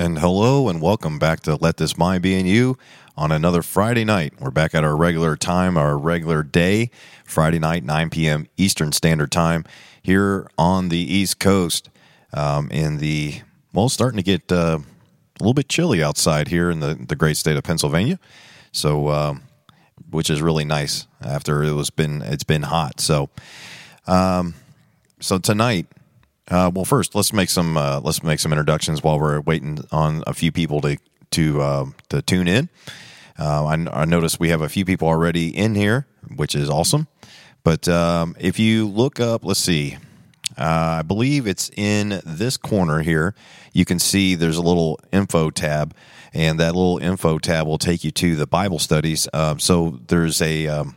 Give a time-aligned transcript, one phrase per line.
[0.00, 2.78] And hello and welcome back to Let This Mind Be in You
[3.18, 4.32] on another Friday night.
[4.40, 6.90] We're back at our regular time, our regular day,
[7.26, 8.46] Friday night, 9 p.m.
[8.56, 9.66] Eastern Standard Time
[10.00, 11.90] here on the East Coast.
[12.32, 13.42] Um, in the,
[13.74, 17.36] well, starting to get uh, a little bit chilly outside here in the, the great
[17.36, 18.18] state of Pennsylvania.
[18.72, 19.42] So, um,
[20.08, 23.00] which is really nice after it was been, it's been hot.
[23.00, 23.28] So,
[24.06, 24.54] um,
[25.20, 25.88] so tonight,
[26.50, 30.22] uh, well, first let's make some uh, let's make some introductions while we're waiting on
[30.26, 30.98] a few people to
[31.30, 32.68] to uh, to tune in.
[33.38, 37.06] Uh, I, I noticed we have a few people already in here, which is awesome.
[37.62, 39.96] But um, if you look up, let's see,
[40.58, 43.34] uh, I believe it's in this corner here.
[43.72, 45.94] You can see there's a little info tab,
[46.34, 49.28] and that little info tab will take you to the Bible studies.
[49.32, 50.96] Um, so there's a um,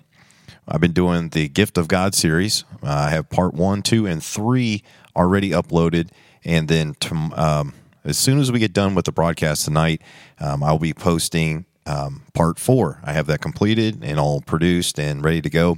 [0.67, 2.63] I've been doing the Gift of God series.
[2.81, 4.83] Uh, I have part one, two, and three
[5.15, 6.09] already uploaded.
[6.43, 10.01] And then to, um, as soon as we get done with the broadcast tonight,
[10.39, 12.99] um, I'll be posting um, part four.
[13.03, 15.77] I have that completed and all produced and ready to go.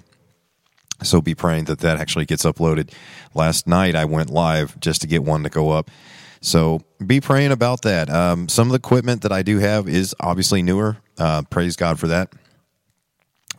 [1.04, 2.92] So be praying that that actually gets uploaded.
[3.34, 5.92] Last night I went live just to get one to go up.
[6.42, 8.10] So be praying about that.
[8.10, 10.98] Um, some of the equipment that I do have is obviously newer.
[11.18, 12.34] Uh, praise God for that.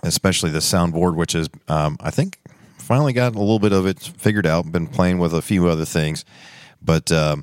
[0.03, 2.39] Especially the soundboard, which is um, I think
[2.87, 4.71] finally got a little bit of it figured out.
[4.71, 6.25] Been playing with a few other things,
[6.81, 7.37] but uh,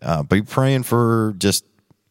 [0.00, 1.64] uh, be praying for just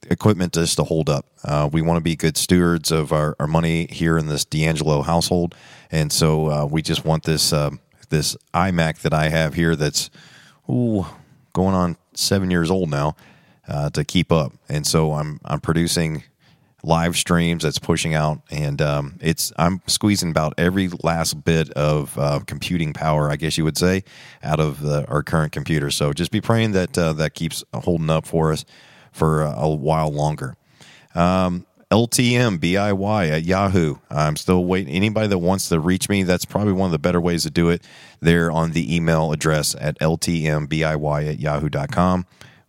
[0.09, 1.25] equipment just to hold up.
[1.44, 5.01] Uh, we want to be good stewards of our, our money here in this D'Angelo
[5.01, 5.56] household,
[5.90, 7.72] and so uh, we just want this uh,
[8.09, 10.09] this iMac that I have here that's
[10.69, 11.06] ooh,
[11.53, 13.16] going on seven years old now
[13.68, 14.51] uh, to keep up.
[14.68, 16.24] And so I'm I'm producing
[16.85, 22.18] live streams that's pushing out, and um, it's I'm squeezing about every last bit of
[22.18, 24.03] uh, computing power, I guess you would say,
[24.44, 25.91] out of the, our current computer.
[25.91, 28.66] So just be praying that uh, that keeps holding up for us
[29.12, 30.56] for a while longer.
[31.13, 33.95] Um, LTM BIY at Yahoo.
[34.09, 34.94] I'm still waiting.
[34.94, 37.69] Anybody that wants to reach me, that's probably one of the better ways to do
[37.69, 37.84] it.
[38.19, 42.25] There on the email address at ltmbiy at yahoo.com.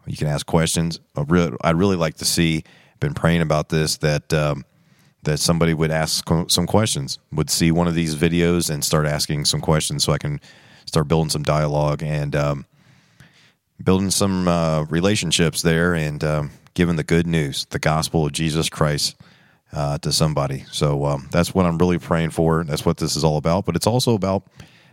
[0.06, 1.00] You can ask questions.
[1.16, 2.62] I'd really like to see
[3.00, 4.64] been praying about this that um,
[5.22, 9.44] that somebody would ask some questions, would see one of these videos and start asking
[9.44, 10.40] some questions, so I can
[10.86, 12.66] start building some dialogue and um,
[13.82, 18.68] building some uh, relationships there, and um, giving the good news, the gospel of Jesus
[18.68, 19.16] Christ.
[19.72, 22.62] Uh, to somebody, so um, that's what I'm really praying for.
[22.62, 23.66] That's what this is all about.
[23.66, 24.44] But it's also about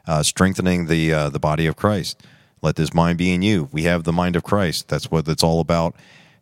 [0.08, 2.24] uh, strengthening the uh, the body of Christ.
[2.64, 3.70] Let this mind be in you.
[3.72, 4.90] We have the mind of Christ.
[4.90, 5.96] That's what it's all about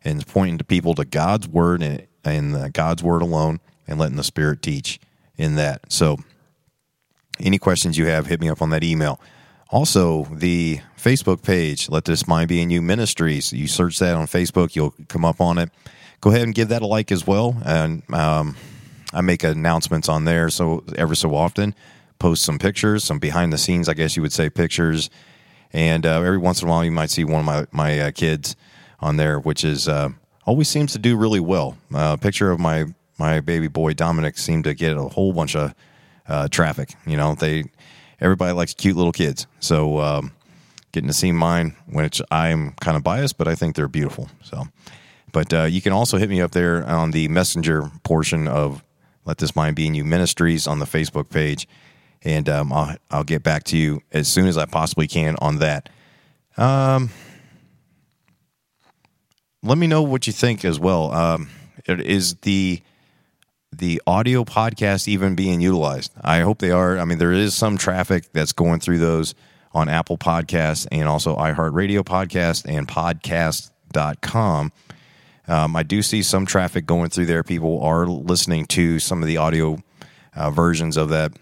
[0.04, 4.16] and it's pointing to people to God's word and, and God's word alone and letting
[4.16, 5.00] the Spirit teach
[5.36, 5.92] in that.
[5.92, 6.18] So,
[7.40, 9.20] any questions you have, hit me up on that email.
[9.70, 13.52] Also, the Facebook page, Let This Mind Be in You Ministries.
[13.52, 15.70] You search that on Facebook, you'll come up on it.
[16.20, 17.56] Go ahead and give that a like as well.
[17.64, 18.54] And um,
[19.12, 21.74] I make announcements on there so ever so often.
[22.18, 25.10] Post some pictures, some behind the scenes, I guess you would say, pictures.
[25.72, 28.10] And uh, every once in a while, you might see one of my, my uh,
[28.12, 28.54] kids
[29.02, 30.10] on there, which is uh,
[30.46, 31.76] always seems to do really well.
[31.92, 32.86] Uh, picture of my
[33.18, 35.74] my baby boy Dominic seemed to get a whole bunch of
[36.28, 36.94] uh, traffic.
[37.06, 37.64] You know, they
[38.20, 40.32] everybody likes cute little kids, so um,
[40.92, 44.28] getting to see mine, which I'm kind of biased, but I think they're beautiful.
[44.42, 44.64] So,
[45.32, 48.82] but uh, you can also hit me up there on the messenger portion of
[49.24, 51.68] Let This Mind Be in You Ministries on the Facebook page,
[52.22, 55.58] and um, I'll I'll get back to you as soon as I possibly can on
[55.58, 55.88] that.
[56.56, 57.10] Um,
[59.62, 61.12] let me know what you think as well.
[61.12, 61.48] Um,
[61.86, 62.82] is the
[63.74, 66.12] the audio podcast even being utilized?
[66.20, 66.98] I hope they are.
[66.98, 69.34] I mean, there is some traffic that's going through those
[69.72, 74.72] on Apple Podcasts and also iHeartRadio Podcast and podcast.com.
[75.48, 77.42] Um, I do see some traffic going through there.
[77.42, 79.82] People are listening to some of the audio
[80.36, 81.32] uh, versions of that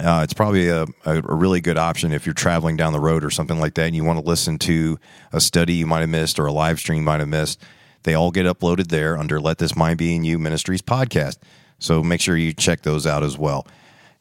[0.00, 3.30] uh, it's probably a, a, really good option if you're traveling down the road or
[3.30, 4.98] something like that and you want to listen to
[5.32, 7.62] a study you might have missed or a live stream you might have missed.
[8.04, 11.36] They all get uploaded there under Let This Mind Be in You Ministries podcast.
[11.78, 13.66] So make sure you check those out as well.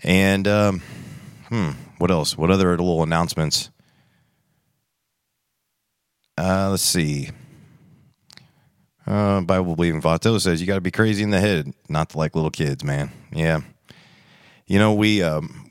[0.04, 0.82] And, um,
[1.48, 2.38] hmm, what else?
[2.38, 3.70] What other little announcements?
[6.38, 7.30] Uh, let's see.
[9.06, 12.18] Uh, Bible believing Vato says you got to be crazy in the head, not to
[12.18, 13.12] like little kids, man.
[13.32, 13.62] Yeah.
[14.68, 15.69] You know, we um,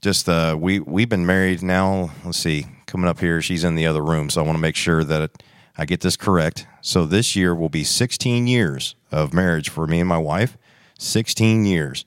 [0.00, 2.10] just uh, we we've been married now.
[2.24, 4.76] Let's see, coming up here, she's in the other room, so I want to make
[4.76, 5.42] sure that
[5.76, 6.66] I get this correct.
[6.80, 10.56] So this year will be 16 years of marriage for me and my wife.
[10.98, 12.04] 16 years.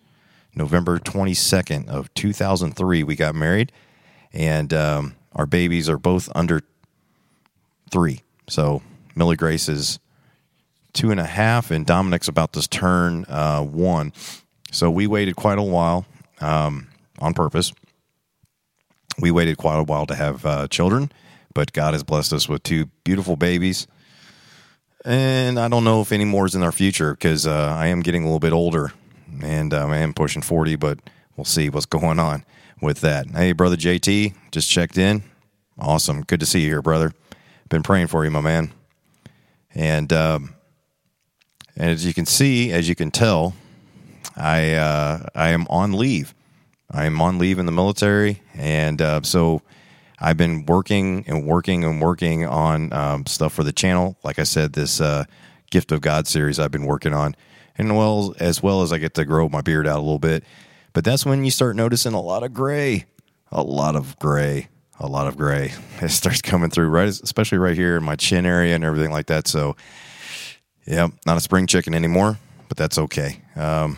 [0.55, 3.71] November 22nd of 2003, we got married,
[4.31, 6.61] and um, our babies are both under
[7.91, 8.21] three.
[8.47, 8.83] So
[9.15, 9.99] Millie Grace is
[10.93, 14.13] two and a half, and Dominic's about to turn uh, one.
[14.71, 16.05] So we waited quite a while
[16.39, 16.87] um,
[17.17, 17.73] on purpose.
[19.19, 21.11] We waited quite a while to have uh, children,
[21.53, 23.87] but God has blessed us with two beautiful babies.
[25.05, 28.01] And I don't know if any more is in our future because uh, I am
[28.01, 28.93] getting a little bit older
[29.41, 30.99] and um, I am pushing 40, but
[31.35, 32.45] we'll see what's going on
[32.81, 33.27] with that.
[33.29, 35.23] Hey, brother JT, just checked in.
[35.77, 36.21] Awesome.
[36.21, 37.13] Good to see you here, brother.
[37.69, 38.71] Been praying for you, my man.
[39.73, 40.55] And um,
[41.75, 43.55] and as you can see, as you can tell,
[44.37, 46.35] I uh, I am on leave.
[46.93, 49.63] I am on leave in the military, and uh, so
[50.19, 54.15] I've been working and working and working on um, stuff for the channel.
[54.23, 55.25] Like I said, this uh,
[55.71, 57.35] Gift of God series I've been working on,
[57.77, 60.43] and well as well as I get to grow my beard out a little bit.
[60.93, 63.05] But that's when you start noticing a lot of gray,
[63.51, 64.69] a lot of gray,
[64.99, 65.73] a lot of gray.
[66.01, 69.27] It starts coming through right, especially right here in my chin area and everything like
[69.27, 69.47] that.
[69.47, 69.77] So,
[70.85, 72.37] yeah, not a spring chicken anymore,
[72.67, 73.41] but that's okay.
[73.55, 73.97] Um,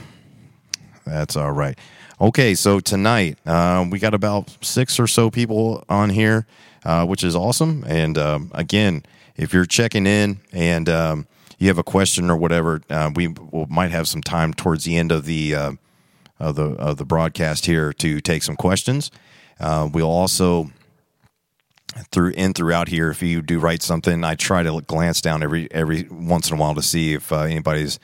[1.05, 1.77] that's all right.
[2.21, 6.47] Okay, so tonight uh, we got about six or so people on here,
[6.85, 7.83] uh, which is awesome.
[7.85, 9.03] And um, again,
[9.35, 11.27] if you're checking in and um,
[11.57, 14.95] you have a question or whatever, uh, we will, might have some time towards the
[14.95, 15.71] end of the uh,
[16.39, 19.11] of the of the broadcast here to take some questions.
[19.59, 20.71] Uh, we'll also
[22.11, 25.69] through in throughout here, if you do write something, I try to glance down every
[25.69, 27.99] every once in a while to see if uh, anybody's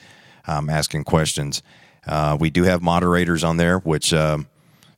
[0.47, 1.63] um, asking questions.
[2.05, 4.47] Uh, we do have moderators on there, which um,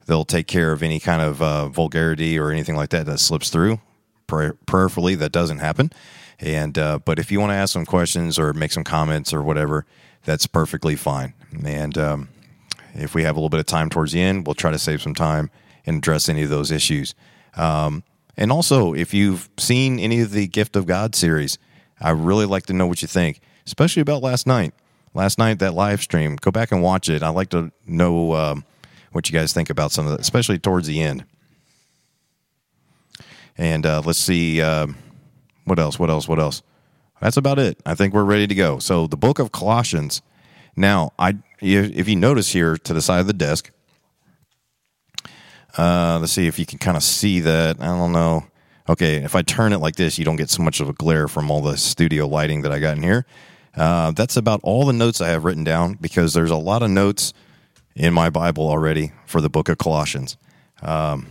[0.06, 3.50] they'll take care of any kind of uh, vulgarity or anything like that that slips
[3.50, 3.80] through.
[4.28, 5.92] prayerfully, that doesn't happen.
[6.40, 9.44] And uh, but if you want to ask some questions or make some comments or
[9.44, 9.86] whatever,
[10.26, 11.34] that's perfectly fine.
[11.66, 12.30] And um,
[12.94, 15.02] if we have a little bit of time towards the end, we'll try to save
[15.02, 15.50] some time
[15.86, 17.14] and address any of those issues.
[17.56, 18.04] Um,
[18.36, 21.58] and also, if you've seen any of the Gift of God series,
[22.02, 24.74] I really like to know what you think, especially about last night.
[25.14, 27.22] Last night, that live stream, go back and watch it.
[27.22, 28.66] I'd like to know um,
[29.12, 31.26] what you guys think about some of that, especially towards the end.
[33.56, 34.98] And uh, let's see um,
[35.66, 36.64] what else, what else, what else.
[37.22, 37.78] That's about it.
[37.86, 38.80] I think we're ready to go.
[38.80, 40.22] So, the book of Colossians.
[40.76, 43.72] Now, I if you notice here to the side of the desk,
[45.78, 47.80] uh, let's see if you can kind of see that.
[47.80, 48.46] I don't know.
[48.90, 51.28] Okay, if I turn it like this, you don't get so much of a glare
[51.28, 53.26] from all the studio lighting that I got in here.
[53.76, 56.90] Uh, that's about all the notes I have written down because there's a lot of
[56.90, 57.34] notes
[57.96, 60.38] in my Bible already for the book of Colossians.
[60.82, 61.28] Um,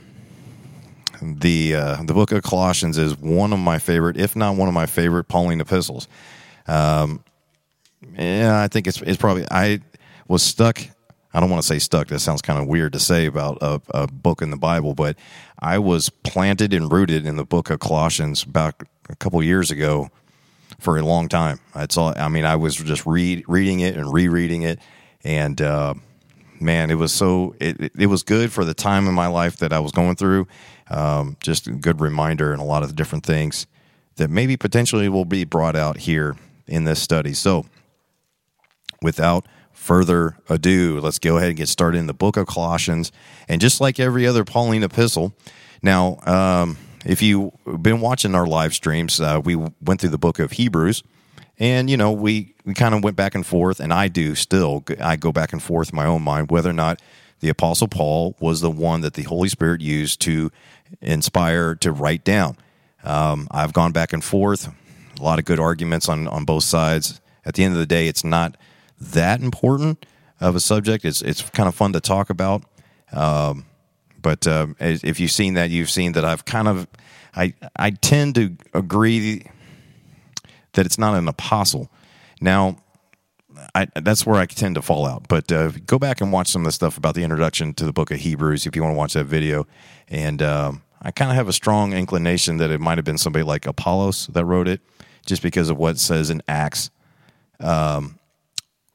[1.20, 4.74] the uh, the book of Colossians is one of my favorite, if not one of
[4.74, 6.08] my favorite Pauline epistles.
[6.66, 7.22] Um,
[8.18, 9.80] yeah, I think it's it's probably I
[10.26, 10.80] was stuck
[11.34, 12.08] I don't want to say stuck.
[12.08, 15.16] That sounds kind of weird to say about a, a, book in the Bible, but
[15.58, 18.74] I was planted and rooted in the book of Colossians about
[19.08, 20.10] a couple years ago
[20.82, 21.60] for a long time.
[21.74, 22.12] That's all.
[22.16, 24.80] I mean, I was just read reading it and rereading it,
[25.22, 25.94] and uh,
[26.60, 29.72] man, it was so it, it was good for the time in my life that
[29.72, 30.48] I was going through.
[30.90, 33.66] Um, just a good reminder and a lot of the different things
[34.16, 36.36] that maybe potentially will be brought out here
[36.66, 37.32] in this study.
[37.32, 37.64] So,
[39.00, 43.12] without further ado, let's go ahead and get started in the book of Colossians.
[43.48, 45.32] And just like every other Pauline epistle,
[45.80, 50.38] now, um, if you've been watching our live streams, uh, we went through the book
[50.38, 51.02] of Hebrews.
[51.58, 54.82] And, you know, we, we kind of went back and forth, and I do still.
[55.00, 57.00] I go back and forth in my own mind whether or not
[57.40, 60.50] the Apostle Paul was the one that the Holy Spirit used to
[61.00, 62.56] inspire to write down.
[63.04, 64.72] Um, I've gone back and forth,
[65.18, 67.20] a lot of good arguments on, on both sides.
[67.44, 68.56] At the end of the day, it's not
[69.00, 70.06] that important
[70.40, 71.04] of a subject.
[71.04, 72.62] It's it's kind of fun to talk about.
[73.12, 73.66] Um,
[74.22, 76.86] but um, if you've seen that, you've seen that I've kind of
[77.34, 79.44] I I tend to agree
[80.72, 81.90] that it's not an apostle.
[82.40, 82.76] Now,
[83.74, 85.28] I, that's where I tend to fall out.
[85.28, 87.92] But uh, go back and watch some of the stuff about the introduction to the
[87.92, 89.66] book of Hebrews if you want to watch that video.
[90.08, 93.42] And um, I kind of have a strong inclination that it might have been somebody
[93.42, 94.80] like Apollos that wrote it,
[95.26, 96.90] just because of what it says in Acts.
[97.60, 98.18] Um,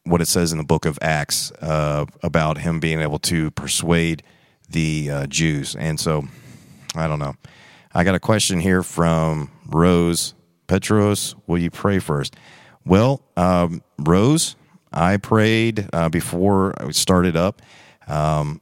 [0.04, 4.24] what it says in the book of Acts uh, about him being able to persuade
[4.70, 5.76] the uh, Jews.
[5.76, 6.28] And so,
[6.96, 7.36] I don't know.
[7.94, 10.34] I got a question here from Rose
[10.68, 11.36] Petros.
[11.48, 12.36] Will you pray first?
[12.86, 14.56] Well, um, Rose,
[14.92, 17.62] I prayed uh, before I started up.
[18.08, 18.62] Um,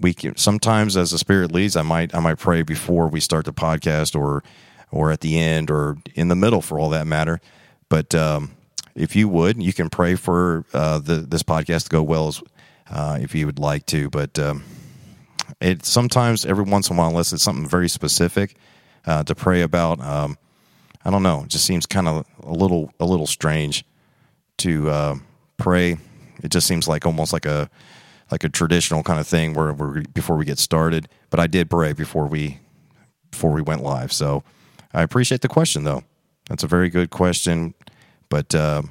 [0.00, 3.44] we can, sometimes, as the Spirit leads, I might I might pray before we start
[3.44, 4.42] the podcast, or
[4.90, 7.40] or at the end, or in the middle, for all that matter.
[7.88, 8.52] But um,
[8.94, 12.42] if you would, you can pray for uh, the, this podcast to go well as,
[12.90, 14.10] uh, if you would like to.
[14.10, 14.64] But um,
[15.62, 18.56] it sometimes, every once in a while, unless it's something very specific
[19.06, 20.36] uh, to pray about, um,
[21.04, 21.42] I don't know.
[21.42, 23.84] It just seems kind of a little a little strange
[24.58, 25.16] to uh,
[25.56, 25.98] pray.
[26.42, 27.70] It just seems like almost like a
[28.30, 31.08] like a traditional kind of thing where we're before we get started.
[31.30, 32.58] But I did pray before we
[33.30, 34.12] before we went live.
[34.12, 34.44] So
[34.92, 36.04] I appreciate the question though.
[36.48, 37.74] That's a very good question.
[38.28, 38.82] But uh,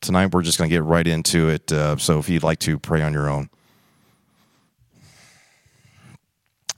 [0.00, 1.70] tonight we're just going to get right into it.
[1.70, 3.50] Uh, so if you'd like to pray on your own.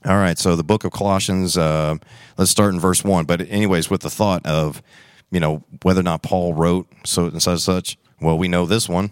[0.05, 1.95] All right, so the book of Colossians, uh,
[2.37, 3.25] let's start in verse 1.
[3.25, 4.81] But, anyways, with the thought of,
[5.29, 8.87] you know, whether or not Paul wrote so and such, such, well, we know this
[8.87, 9.11] one,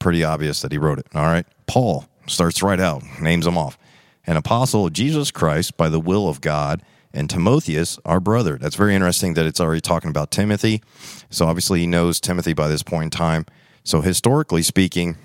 [0.00, 1.06] pretty obvious that he wrote it.
[1.14, 3.78] All right, Paul starts right out, names him off.
[4.26, 6.82] An apostle of Jesus Christ by the will of God,
[7.14, 8.58] and Timotheus, our brother.
[8.58, 10.82] That's very interesting that it's already talking about Timothy.
[11.30, 13.46] So, obviously, he knows Timothy by this point in time.
[13.84, 15.16] So, historically speaking,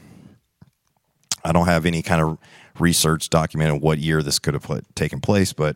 [1.44, 2.38] I don't have any kind of
[2.80, 5.76] research documented what year this could have put, taken place, but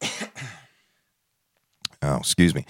[2.02, 2.64] oh, excuse me.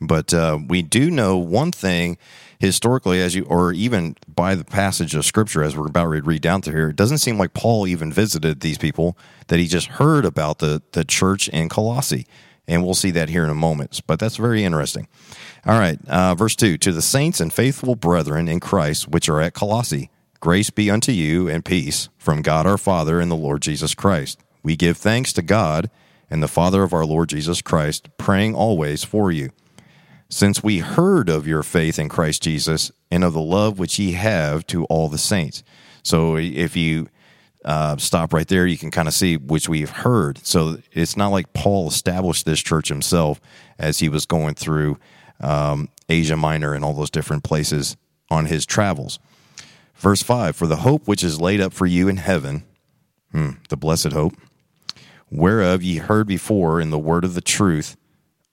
[0.00, 2.16] But uh, we do know one thing
[2.60, 6.42] historically, as you, or even by the passage of scripture as we're about to read
[6.42, 9.16] down through here, it doesn't seem like Paul even visited these people,
[9.48, 12.26] that he just heard about the, the church in Colossae.
[12.68, 14.00] And we'll see that here in a moment.
[14.06, 15.08] But that's very interesting.
[15.66, 19.40] All right, uh, verse 2 To the saints and faithful brethren in Christ which are
[19.40, 23.60] at Colossae, Grace be unto you and peace from God our Father and the Lord
[23.60, 24.40] Jesus Christ.
[24.62, 25.90] We give thanks to God
[26.30, 29.50] and the Father of our Lord Jesus Christ, praying always for you.
[30.30, 34.12] Since we heard of your faith in Christ Jesus and of the love which ye
[34.12, 35.62] have to all the saints.
[36.02, 37.08] So if you
[37.62, 40.38] uh, stop right there, you can kind of see which we've heard.
[40.46, 43.42] So it's not like Paul established this church himself
[43.78, 44.98] as he was going through
[45.40, 47.98] um, Asia Minor and all those different places
[48.30, 49.18] on his travels.
[50.00, 52.64] Verse 5 For the hope which is laid up for you in heaven,
[53.32, 54.34] hmm, the blessed hope,
[55.30, 57.96] whereof ye heard before in the word of the truth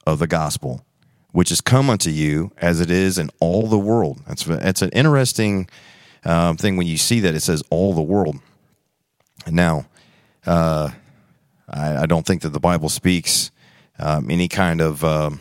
[0.06, 0.86] of the gospel,
[1.32, 4.20] which is come unto you as it is in all the world.
[4.28, 5.70] That's, that's an interesting
[6.26, 8.40] um, thing when you see that it says all the world.
[9.50, 9.88] Now,
[10.46, 10.92] uh,
[11.70, 13.52] I, I, don't think that the Bible speaks
[14.00, 15.40] um, any kind of, um,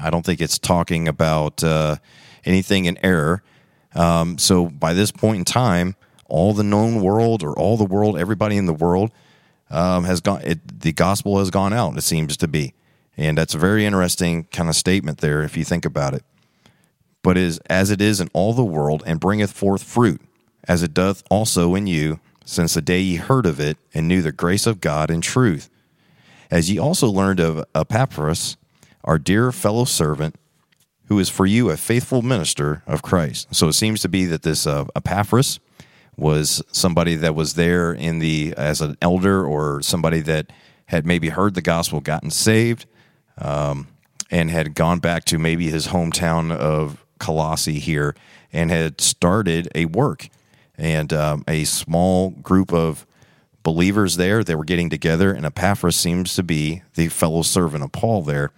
[0.00, 1.96] I don't think it's talking about uh,
[2.44, 3.44] anything in error.
[3.94, 8.16] Um, so by this point in time, all the known world or all the world,
[8.16, 9.10] everybody in the world
[9.70, 10.42] um, has gone.
[10.42, 11.96] It, the gospel has gone out.
[11.96, 12.74] It seems to be,
[13.16, 16.24] and that's a very interesting kind of statement there if you think about it.
[17.22, 20.20] But is as it is in all the world, and bringeth forth fruit,
[20.66, 24.22] as it doth also in you, since the day ye heard of it and knew
[24.22, 25.68] the grace of God in truth,
[26.50, 28.56] as ye also learned of Epaphras,
[29.04, 30.36] our dear fellow servant
[31.10, 33.52] who is for you a faithful minister of Christ.
[33.52, 35.58] So it seems to be that this uh, Epaphras
[36.16, 40.52] was somebody that was there in the as an elder or somebody that
[40.86, 42.86] had maybe heard the gospel, gotten saved,
[43.38, 43.88] um,
[44.30, 48.14] and had gone back to maybe his hometown of Colossae here
[48.52, 50.28] and had started a work
[50.78, 53.04] and um, a small group of
[53.64, 54.44] believers there.
[54.44, 58.52] They were getting together, and Epaphras seems to be the fellow servant of Paul there,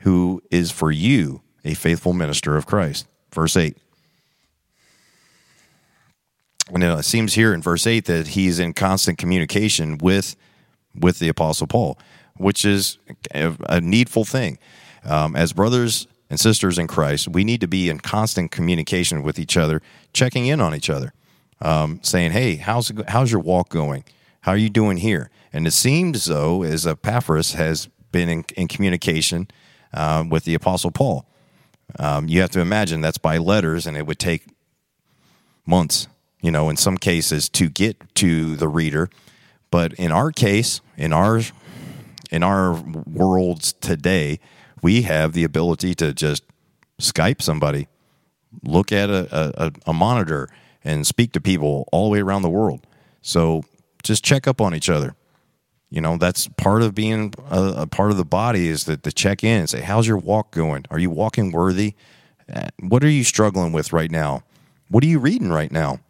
[0.00, 3.06] who is for you a faithful minister of Christ.
[3.32, 3.76] Verse 8.
[6.72, 10.36] And it seems here in verse 8 that he's in constant communication with,
[10.94, 11.98] with the Apostle Paul,
[12.36, 12.98] which is
[13.32, 14.58] a needful thing.
[15.04, 19.38] Um, as brothers and sisters in Christ, we need to be in constant communication with
[19.38, 19.80] each other,
[20.12, 21.12] checking in on each other,
[21.60, 24.02] um, saying, "Hey, how's how's your walk going?
[24.40, 28.66] How are you doing here?" And it seems though as Epaphras has been in, in
[28.66, 29.46] communication
[29.92, 31.28] uh, with the Apostle Paul.
[31.98, 34.44] Um, you have to imagine that's by letters, and it would take
[35.66, 36.08] months,
[36.40, 39.08] you know, in some cases to get to the reader.
[39.70, 41.40] But in our case, in our
[42.30, 44.40] in our worlds today,
[44.82, 46.42] we have the ability to just
[47.00, 47.88] Skype somebody,
[48.62, 50.48] look at a, a, a monitor,
[50.82, 52.86] and speak to people all the way around the world.
[53.20, 53.64] So
[54.02, 55.14] just check up on each other
[55.90, 59.12] you know that's part of being a, a, part of the body is that to
[59.12, 60.84] check in and say how's your walk going?
[60.90, 61.94] Are you walking worthy?
[62.52, 64.42] Uh, what are you struggling with right now?
[64.88, 66.00] What are you reading right now?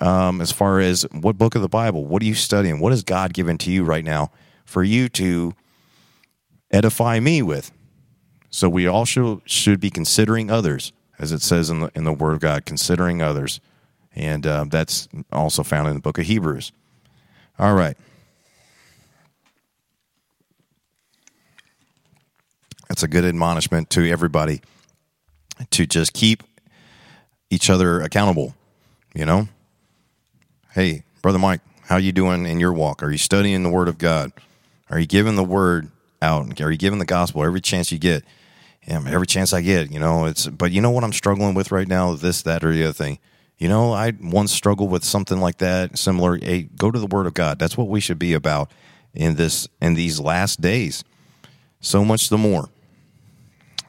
[0.00, 2.80] Um, as far as what book of the bible what are you studying?
[2.80, 4.30] What has god given to you right now
[4.64, 5.54] for you to
[6.70, 7.72] edify me with?
[8.50, 12.34] So we also should be considering others as it says in the, in the word
[12.34, 13.60] of god considering others.
[14.14, 16.72] And uh, that's also found in the book of hebrews.
[17.58, 17.96] All right
[22.96, 24.62] That's a good admonishment to everybody
[25.72, 26.42] to just keep
[27.50, 28.54] each other accountable,
[29.14, 29.48] you know?
[30.72, 33.02] Hey, brother Mike, how you doing in your walk?
[33.02, 34.32] Are you studying the word of God?
[34.88, 35.90] Are you giving the word
[36.22, 36.58] out?
[36.58, 38.24] Are you giving the gospel every chance you get?
[38.86, 41.70] yeah, every chance I get, you know, it's, but you know what I'm struggling with
[41.70, 42.14] right now?
[42.14, 43.18] This, that, or the other thing.
[43.58, 46.38] You know, I once struggled with something like that, similar.
[46.38, 47.58] Hey, go to the Word of God.
[47.58, 48.72] That's what we should be about
[49.12, 51.04] in this in these last days.
[51.80, 52.70] So much the more.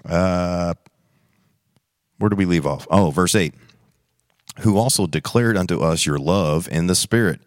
[0.08, 0.74] Uh,
[2.18, 2.88] where do we leave off?
[2.90, 3.54] Oh, verse eight.
[4.62, 7.42] Who also declared unto us your love in the Spirit.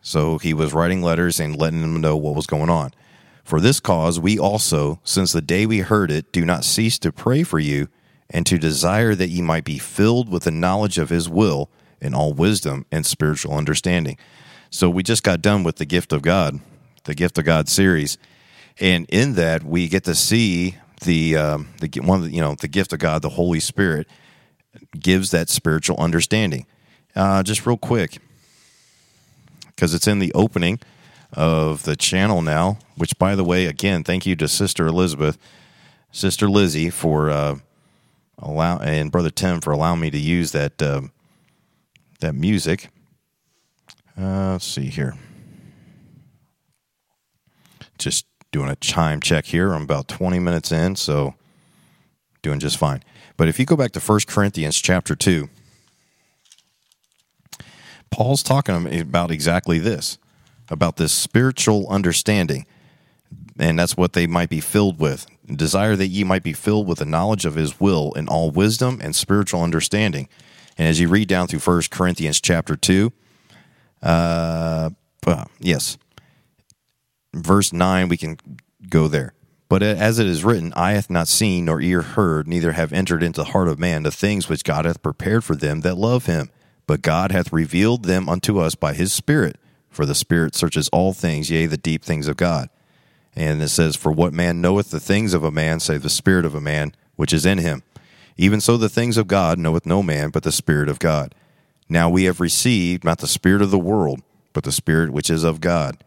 [0.00, 2.92] So he was writing letters and letting them know what was going on.
[3.44, 7.12] For this cause, we also, since the day we heard it, do not cease to
[7.12, 7.88] pray for you
[8.30, 11.70] and to desire that ye might be filled with the knowledge of his will
[12.00, 14.16] in all wisdom and spiritual understanding.
[14.70, 16.58] So we just got done with the gift of God,
[17.04, 18.16] the gift of God series,
[18.80, 22.54] and in that we get to see the um, the one of the, you know
[22.54, 24.06] the gift of God, the Holy Spirit,
[24.98, 26.66] gives that spiritual understanding.
[27.14, 28.18] Uh, just real quick,
[29.66, 30.80] because it's in the opening
[31.32, 32.78] of the channel now.
[32.96, 35.38] Which, by the way, again, thank you to Sister Elizabeth,
[36.10, 37.30] Sister Lizzie for.
[37.30, 37.56] Uh,
[38.38, 41.02] allow and brother Tim for allowing me to use that uh,
[42.20, 42.88] that music.
[44.18, 45.14] Uh, let's see here.
[47.98, 49.72] Just doing a chime check here.
[49.72, 51.34] I'm about 20 minutes in, so
[52.42, 53.02] doing just fine.
[53.36, 55.48] But if you go back to 1 Corinthians chapter 2,
[58.10, 60.18] Paul's talking about exactly this
[60.68, 62.64] about this spiritual understanding
[63.58, 65.26] and that's what they might be filled with.
[65.46, 69.00] Desire that ye might be filled with the knowledge of his will in all wisdom
[69.02, 70.28] and spiritual understanding.
[70.78, 73.12] And as you read down through First Corinthians chapter 2,
[74.02, 74.90] uh,
[75.60, 75.98] yes,
[77.34, 78.38] verse 9, we can
[78.88, 79.34] go there.
[79.68, 83.22] But as it is written, eye hath not seen, nor ear heard, neither have entered
[83.22, 86.26] into the heart of man the things which God hath prepared for them that love
[86.26, 86.50] him.
[86.86, 89.56] But God hath revealed them unto us by his Spirit.
[89.88, 92.68] For the Spirit searches all things, yea, the deep things of God.
[93.34, 96.44] And it says, For what man knoweth the things of a man, save the spirit
[96.44, 97.82] of a man which is in him?
[98.36, 101.34] Even so, the things of God knoweth no man but the Spirit of God.
[101.88, 105.44] Now we have received not the Spirit of the world, but the Spirit which is
[105.44, 106.02] of God,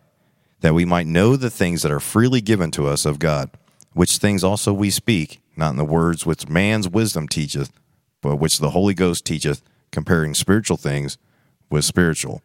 [0.66, 3.52] that we might know the things that are freely given to us of God,
[3.94, 7.72] which things also we speak, not in the words which man's wisdom teacheth,
[8.20, 11.20] but which the Holy Ghost teacheth, comparing spiritual things
[11.70, 12.42] with spiritual.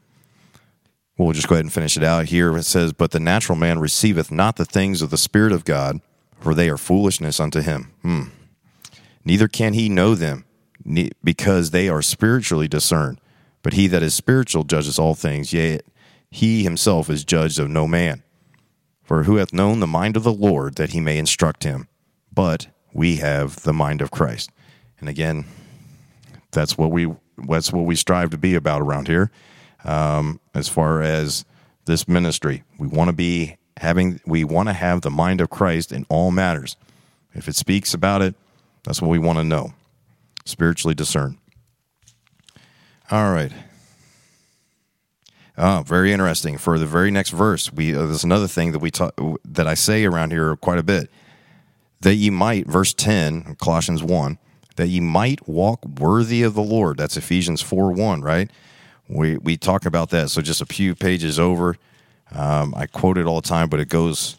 [1.16, 2.54] We'll just go ahead and finish it out here.
[2.59, 6.02] It says, But the natural man receiveth not the things of the Spirit of God,
[6.38, 7.90] for they are foolishness unto him.
[8.02, 8.24] Hmm.
[9.24, 10.44] Neither can he know them,
[11.24, 13.18] because they are spiritually discerned.
[13.62, 15.80] But he that is spiritual judges all things, yea,
[16.30, 18.22] he himself is judged of no man.
[19.02, 21.88] For who hath known the mind of the Lord that he may instruct him?
[22.32, 24.50] But we have the mind of Christ.
[25.00, 25.46] And again,
[26.52, 27.12] that's what we
[27.48, 29.30] that's what we strive to be about around here
[29.84, 31.44] um, as far as
[31.86, 32.62] this ministry.
[32.78, 36.30] We want to be having, we want to have the mind of Christ in all
[36.30, 36.76] matters.
[37.32, 38.34] If it speaks about it,
[38.84, 39.72] that's what we want to know.
[40.44, 41.38] Spiritually discern.
[43.10, 43.52] All right.
[45.62, 46.57] Oh, very interesting.
[46.57, 49.12] For the very next verse, we uh, there's another thing that we talk,
[49.44, 51.11] that I say around here quite a bit.
[52.01, 54.38] That ye might, verse ten, Colossians one,
[54.77, 56.96] that ye might walk worthy of the Lord.
[56.96, 58.51] That's Ephesians four one, right?
[59.11, 60.31] we we talk about that.
[60.31, 61.77] So just a few pages over.
[62.33, 64.38] Um, I quote it all the time, but it goes.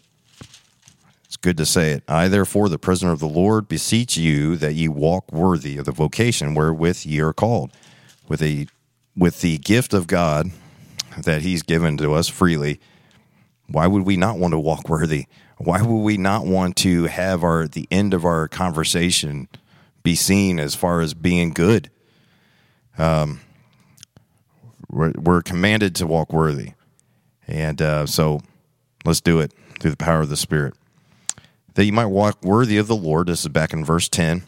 [1.26, 2.04] It's good to say it.
[2.08, 5.92] I therefore, the prisoner of the Lord, beseech you that ye walk worthy of the
[5.92, 7.72] vocation wherewith ye are called,
[8.28, 8.66] with a
[9.16, 10.52] with the gift of God
[11.18, 12.80] that He's given to us freely.
[13.68, 15.28] Why would we not want to walk worthy?
[15.58, 19.48] Why would we not want to have our the end of our conversation
[20.04, 21.90] be seen as far as being good?
[22.98, 23.42] Um,
[24.90, 26.74] we're, we're commanded to walk worthy.
[27.48, 28.42] And uh, so
[29.06, 30.74] let's do it through the power of the Spirit.
[31.76, 34.44] That you might walk worthy of the Lord, this is back in verse 10,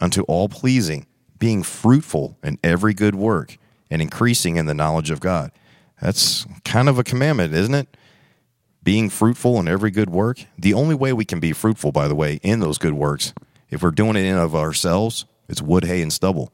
[0.00, 1.06] unto all pleasing,
[1.38, 3.56] being fruitful in every good work,
[3.90, 5.50] and increasing in the knowledge of God.
[6.00, 7.96] That's kind of a commandment, isn't it?
[8.82, 10.44] Being fruitful in every good work.
[10.56, 13.34] The only way we can be fruitful, by the way, in those good works,
[13.70, 16.52] if we're doing it in of ourselves, it's wood, hay, and stubble.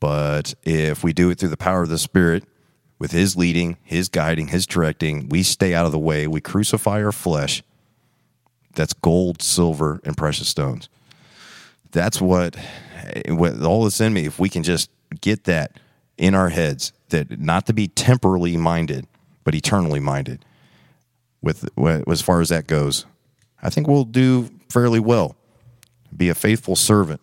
[0.00, 2.44] But if we do it through the power of the Spirit,
[2.98, 6.26] with His leading, His guiding, His directing, we stay out of the way.
[6.26, 7.62] We crucify our flesh.
[8.74, 10.88] That's gold, silver, and precious stones.
[11.90, 12.56] That's what,
[13.28, 14.26] what all that's in me.
[14.26, 15.78] If we can just get that
[16.16, 19.06] in our heads, that not to be temporally minded,
[19.44, 20.44] but eternally minded,
[21.40, 21.68] with
[22.08, 23.06] as far as that goes,
[23.62, 25.36] I think we'll do fairly well.
[26.14, 27.20] Be a faithful servant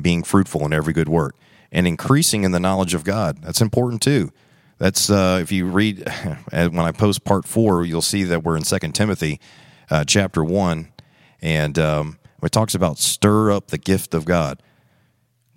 [0.00, 1.34] being fruitful in every good work
[1.72, 3.42] and increasing in the knowledge of God.
[3.42, 4.32] That's important too.
[4.78, 6.08] That's uh, if you read
[6.50, 9.40] when I post part four, you'll see that we're in Second Timothy
[9.90, 10.92] uh, chapter one,
[11.40, 14.62] And um, it talks about stir up the gift of God.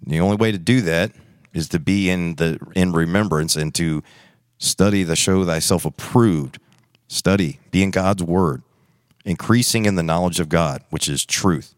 [0.06, 1.12] The only way to do that
[1.54, 4.04] is to be in the in remembrance and to
[4.58, 6.60] study the show thyself approved.
[7.08, 8.62] Study, be in God's word,
[9.26, 11.74] increasing in the knowledge of God, which is truth.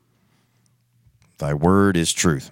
[1.37, 2.51] Thy word is truth.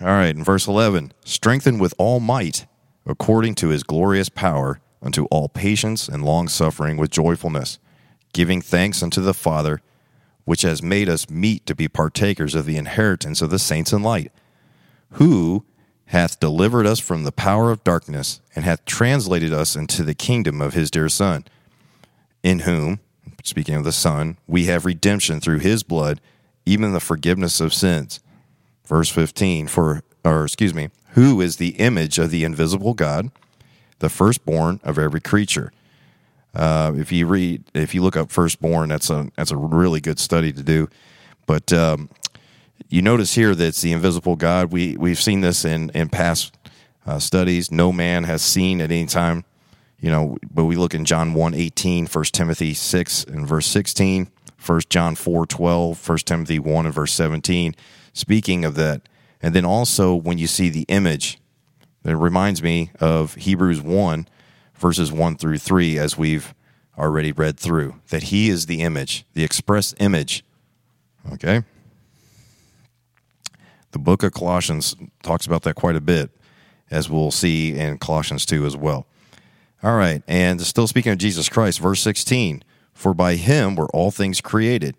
[0.00, 2.66] All right, in verse 11, strengthen with all might,
[3.06, 7.78] according to his glorious power, unto all patience and long suffering with joyfulness,
[8.32, 9.80] giving thanks unto the Father,
[10.44, 14.02] which has made us meet to be partakers of the inheritance of the saints in
[14.02, 14.32] light,
[15.12, 15.64] who
[16.06, 20.60] hath delivered us from the power of darkness, and hath translated us into the kingdom
[20.60, 21.44] of his dear Son,
[22.42, 23.00] in whom,
[23.42, 26.20] speaking of the Son, we have redemption through his blood,
[26.64, 28.20] even the forgiveness of sins.
[28.84, 33.30] Verse 15, for, or excuse me, who is the image of the invisible God,
[33.98, 35.72] the firstborn of every creature.
[36.54, 40.18] Uh, if you read, if you look up firstborn, that's a that's a really good
[40.18, 40.88] study to do.
[41.46, 42.08] But um,
[42.88, 44.72] you notice here that it's the invisible God.
[44.72, 46.56] We we've seen this in in past
[47.06, 47.70] uh, studies.
[47.70, 49.44] No man has seen at any time.
[49.98, 54.30] You know, but we look in John 1, 18, 1 Timothy 6 and verse 16,
[54.64, 57.74] 1 John 4, 12, 1 Timothy 1 and verse 17,
[58.12, 59.08] speaking of that.
[59.40, 61.38] And then also when you see the image,
[62.04, 64.28] it reminds me of Hebrews 1,
[64.74, 66.54] verses 1 through 3, as we've
[66.98, 70.44] already read through, that he is the image, the express image.
[71.32, 71.64] Okay?
[73.96, 76.30] The book of Colossians talks about that quite a bit,
[76.90, 79.06] as we'll see in Colossians 2 as well.
[79.82, 84.10] All right, and still speaking of Jesus Christ, verse 16 For by him were all
[84.10, 84.96] things created,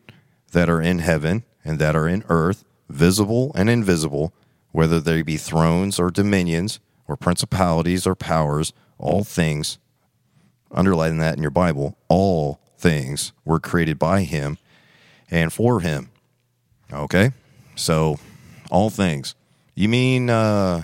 [0.51, 4.33] that are in heaven and that are in earth, visible and invisible,
[4.71, 9.77] whether they be thrones or dominions, or principalities or powers, all things,
[10.71, 14.57] underline that in your Bible, all things were created by him
[15.29, 16.09] and for him.
[16.91, 17.29] Okay?
[17.75, 18.17] So
[18.69, 19.35] all things.
[19.75, 20.83] You mean uh,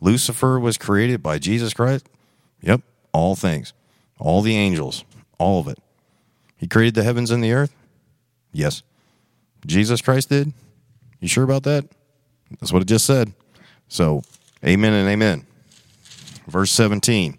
[0.00, 2.08] Lucifer was created by Jesus Christ?
[2.62, 2.82] Yep,
[3.12, 3.72] all things.
[4.18, 5.04] All the angels,
[5.38, 5.78] all of it.
[6.56, 7.74] He created the heavens and the earth?
[8.52, 8.82] Yes.
[9.66, 10.52] Jesus Christ did?
[11.20, 11.84] You sure about that?
[12.60, 13.32] That's what it just said.
[13.88, 14.22] So,
[14.64, 15.46] amen and amen.
[16.46, 17.38] Verse 17.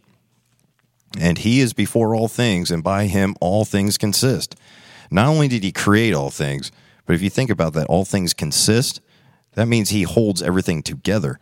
[1.19, 4.56] And he is before all things, and by him all things consist.
[5.12, 6.72] Not only did he create all things,
[7.06, 9.02] but if you think about that, all things consist,
[9.55, 11.39] that means he holds everything together.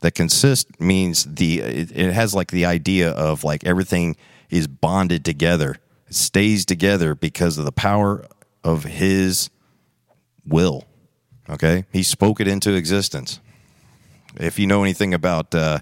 [0.00, 4.16] That consist means the it, it has like the idea of like everything
[4.50, 5.76] is bonded together.
[6.10, 8.24] Stays together because of the power
[8.64, 9.50] of his
[10.46, 10.84] will.
[11.50, 11.84] Okay?
[11.92, 13.40] He spoke it into existence.
[14.36, 15.80] If you know anything about uh,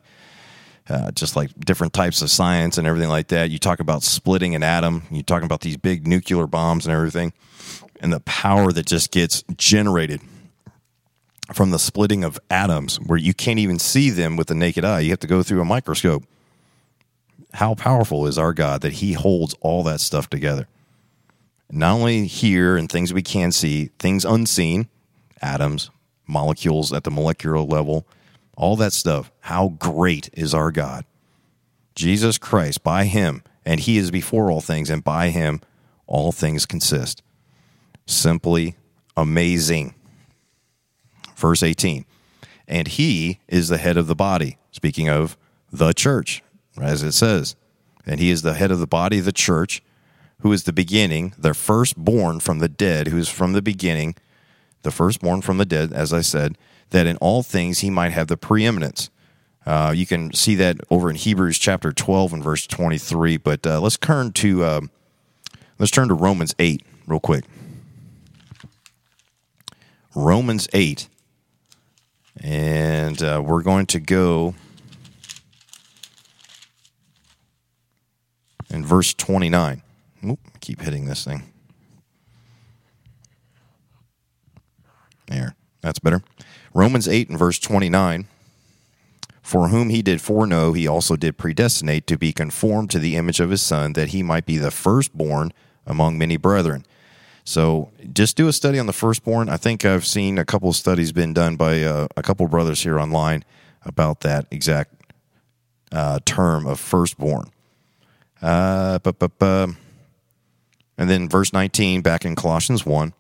[0.89, 4.55] uh, just like different types of science and everything like that, you talk about splitting
[4.55, 7.33] an atom, you talking about these big nuclear bombs and everything,
[8.01, 10.21] and the power that just gets generated
[11.53, 15.01] from the splitting of atoms where you can't even see them with the naked eye.
[15.01, 16.25] You have to go through a microscope.
[17.55, 20.67] How powerful is our God that He holds all that stuff together?
[21.71, 24.89] Not only here and things we can see, things unseen,
[25.41, 25.91] atoms,
[26.27, 28.07] molecules at the molecular level,
[28.57, 29.31] all that stuff.
[29.41, 31.05] How great is our God?
[31.95, 35.61] Jesus Christ, by Him, and He is before all things, and by Him
[36.07, 37.23] all things consist.
[38.07, 38.77] Simply
[39.17, 39.95] amazing
[41.37, 42.05] verse 18.
[42.67, 45.37] And he is the head of the body, speaking of
[45.71, 46.43] the church,
[46.81, 47.55] as it says.
[48.05, 49.83] And he is the head of the body the church,
[50.41, 54.17] who is the beginning, the firstborn from the dead, who is from the beginning,
[54.83, 56.59] the firstborn from the dead, as I said,
[56.91, 59.11] that in all things he might have the preeminence.
[59.65, 63.37] Uh, you can see that over in Hebrews chapter 12 and verse 23.
[63.37, 64.81] But uh, let's turn to uh,
[65.79, 67.45] let's turn to Romans 8 real quick.
[70.15, 71.09] Romans 8
[72.43, 74.55] and uh, we're going to go
[78.71, 79.83] in verse 29.
[80.25, 81.43] Oop, keep hitting this thing.
[85.29, 86.23] There, that's better.
[86.75, 88.27] Romans 8 and verse 29.
[89.43, 93.39] For whom he did foreknow, he also did predestinate to be conformed to the image
[93.39, 95.53] of his Son, that he might be the firstborn
[95.87, 96.85] among many brethren.
[97.47, 99.49] So just do a study on the firstborn.
[99.49, 102.83] I think I've seen a couple of studies been done by uh, a couple brothers
[102.83, 103.45] here online
[103.83, 104.93] about that exact
[105.93, 107.53] uh, term of firstborn.
[108.43, 108.99] Uh,
[110.99, 113.15] and then verse 19 back in Colossians 1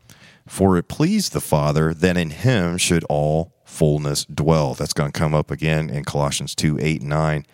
[0.48, 4.74] For it pleased the Father that in him should all fullness dwell.
[4.74, 7.46] That's going to come up again in Colossians 2 8 and 9,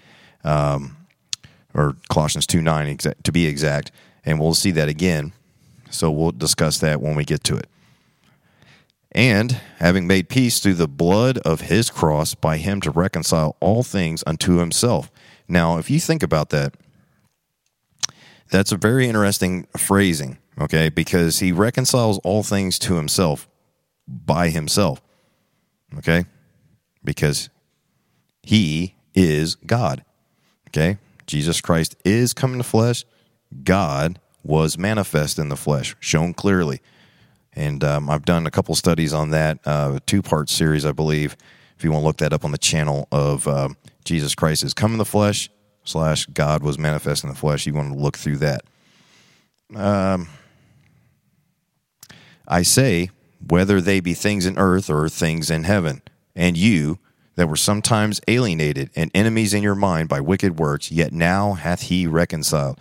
[0.42, 0.96] um,
[1.74, 3.92] or Colossians 2 9 exa- to be exact.
[4.24, 5.34] And we'll see that again
[5.92, 7.68] so we'll discuss that when we get to it.
[9.12, 13.82] and having made peace through the blood of his cross by him to reconcile all
[13.82, 15.10] things unto himself.
[15.46, 16.74] Now, if you think about that,
[18.50, 20.88] that's a very interesting phrasing, okay?
[20.88, 23.48] Because he reconciles all things to himself
[24.08, 25.02] by himself,
[25.98, 26.24] okay?
[27.04, 27.50] Because
[28.42, 30.04] he is God,
[30.68, 30.98] okay?
[31.26, 33.04] Jesus Christ is coming to flesh.
[33.62, 36.80] God was manifest in the flesh, shown clearly.
[37.54, 41.36] And um, I've done a couple studies on that, uh, two part series, I believe.
[41.76, 44.74] If you want to look that up on the channel of um, Jesus Christ is
[44.74, 45.50] come in the flesh
[45.84, 48.62] slash God was manifest in the flesh, you want to look through that.
[49.74, 50.28] Um,
[52.46, 53.10] I say,
[53.48, 56.02] whether they be things in earth or things in heaven,
[56.34, 56.98] and you
[57.34, 61.82] that were sometimes alienated and enemies in your mind by wicked works, yet now hath
[61.82, 62.78] he reconciled.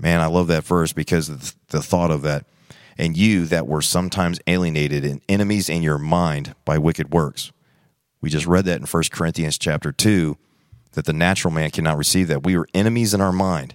[0.00, 2.46] Man, I love that verse because of the thought of that
[3.00, 7.50] and you that were sometimes alienated and enemies in your mind by wicked works.
[8.20, 10.36] We just read that in 1 Corinthians chapter 2
[10.92, 12.44] that the natural man cannot receive that.
[12.44, 13.74] We are enemies in our mind.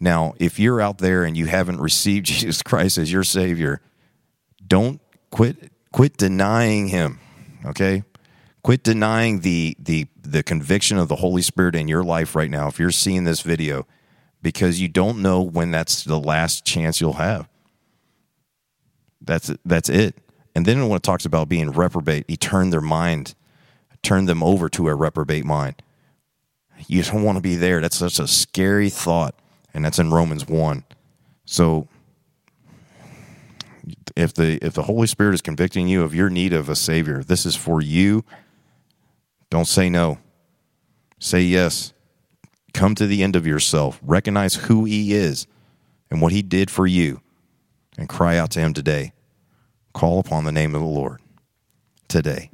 [0.00, 3.80] Now, if you're out there and you haven't received Jesus Christ as your savior,
[4.66, 5.00] don't
[5.30, 7.20] quit quit denying him,
[7.64, 8.02] okay?
[8.64, 12.66] Quit denying the the the conviction of the Holy Spirit in your life right now
[12.66, 13.86] if you're seeing this video
[14.42, 17.48] because you don't know when that's the last chance you'll have.
[19.20, 20.16] That's that's it.
[20.54, 23.34] And then when it talks about being reprobate, he turned their mind,
[24.02, 25.76] turned them over to a reprobate mind.
[26.88, 27.80] You don't want to be there.
[27.80, 29.34] That's such a scary thought,
[29.72, 30.84] and that's in Romans one.
[31.44, 31.86] So,
[34.16, 37.22] if the if the Holy Spirit is convicting you of your need of a Savior,
[37.22, 38.24] this is for you.
[39.48, 40.18] Don't say no.
[41.18, 41.92] Say yes.
[42.72, 44.00] Come to the end of yourself.
[44.02, 45.46] Recognize who He is
[46.10, 47.20] and what He did for you
[47.98, 49.12] and cry out to him today.
[49.92, 51.20] Call upon the name of the Lord
[52.08, 52.50] today.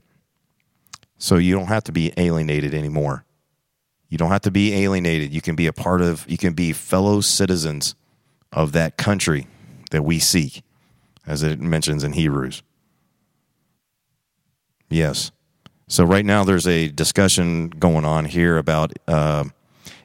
[1.19, 3.25] So you don't have to be alienated anymore.
[4.09, 5.33] You don't have to be alienated.
[5.33, 7.95] You can be a part of, you can be fellow citizens
[8.53, 9.47] of that country
[9.91, 10.63] that we seek,
[11.27, 12.63] as it mentions in Hebrews.
[14.89, 15.31] Yes.
[15.87, 19.45] So right now there's a discussion going on here about uh,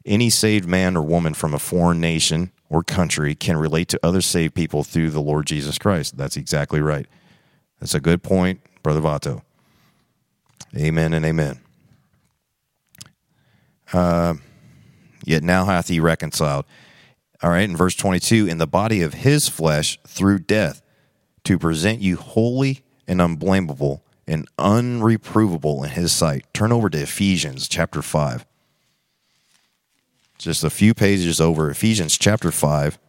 [0.05, 4.21] any saved man or woman from a foreign nation or country can relate to other
[4.21, 6.17] saved people through the Lord Jesus Christ.
[6.17, 7.05] That's exactly right.
[7.79, 9.41] That's a good point, Brother Vato.
[10.75, 11.59] Amen and amen.
[13.91, 14.35] Uh,
[15.23, 16.65] yet now hath he reconciled.
[17.41, 20.81] All right, in verse 22, in the body of his flesh through death,
[21.43, 26.45] to present you holy and unblameable and unreprovable in his sight.
[26.53, 28.45] Turn over to Ephesians chapter 5
[30.43, 32.99] just a few pages over Ephesians chapter 5.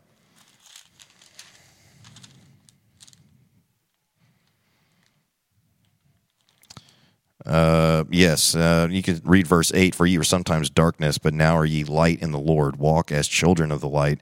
[7.44, 11.56] Uh, yes, uh, you could read verse 8 For ye were sometimes darkness, but now
[11.56, 12.76] are ye light in the Lord.
[12.76, 14.20] Walk as children of the light.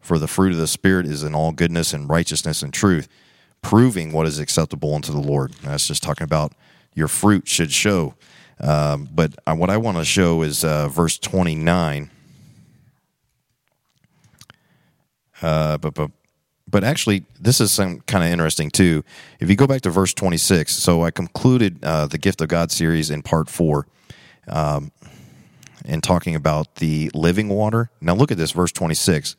[0.00, 3.08] For the fruit of the Spirit is in all goodness and righteousness and truth,
[3.60, 5.52] proving what is acceptable unto the Lord.
[5.64, 6.52] That's just talking about
[6.94, 8.14] your fruit should show.
[8.60, 12.10] Um, but what I want to show is uh, verse 29
[15.42, 16.10] Uh, but but
[16.68, 19.04] but actually, this is some kind of interesting too.
[19.38, 22.72] If you go back to verse 26, so I concluded uh, the Gift of God
[22.72, 23.86] series in part four,
[24.48, 24.90] um,
[25.84, 27.90] and talking about the living water.
[28.00, 29.36] Now look at this, verse 26,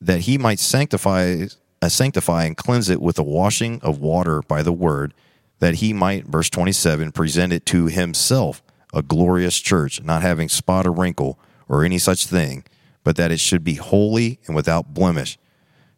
[0.00, 1.46] that he might sanctify,
[1.80, 5.14] uh, sanctify and cleanse it with the washing of water by the word,
[5.60, 8.60] that he might, verse 27, present it to himself
[8.92, 12.64] a glorious church, not having spot or wrinkle or any such thing
[13.04, 15.38] but that it should be holy and without blemish.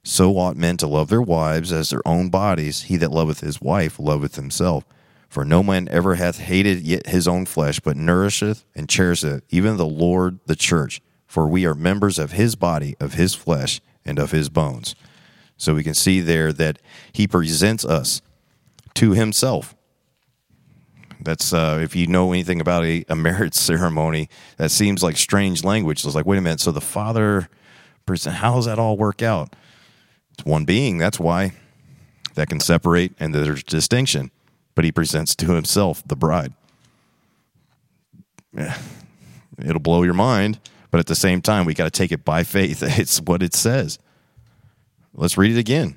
[0.02, 2.82] So ought men to love their wives as their own bodies.
[2.82, 4.84] He that loveth his wife loveth himself.
[5.28, 9.76] For no man ever hath hated yet his own flesh, but nourisheth and cherisheth even
[9.76, 11.00] the Lord the church.
[11.26, 14.96] For we are members of his body, of his flesh, and of his bones.
[15.56, 16.80] So we can see there that
[17.12, 18.22] he presents us
[18.94, 19.76] to himself
[21.22, 25.64] that's uh, if you know anything about a, a marriage ceremony, that seems like strange
[25.64, 26.04] language.
[26.04, 26.61] It's like, wait a minute.
[26.61, 27.48] So the father,
[28.06, 29.54] person, how does that all work out?
[30.33, 30.98] It's one being.
[30.98, 31.52] That's why
[32.35, 34.30] that can separate and there's distinction.
[34.74, 36.54] But he presents to himself the bride.
[38.56, 38.78] Yeah,
[39.62, 40.59] it'll blow your mind,
[40.90, 42.83] but at the same time, we got to take it by faith.
[42.98, 43.98] It's what it says.
[45.12, 45.96] Let's read it again.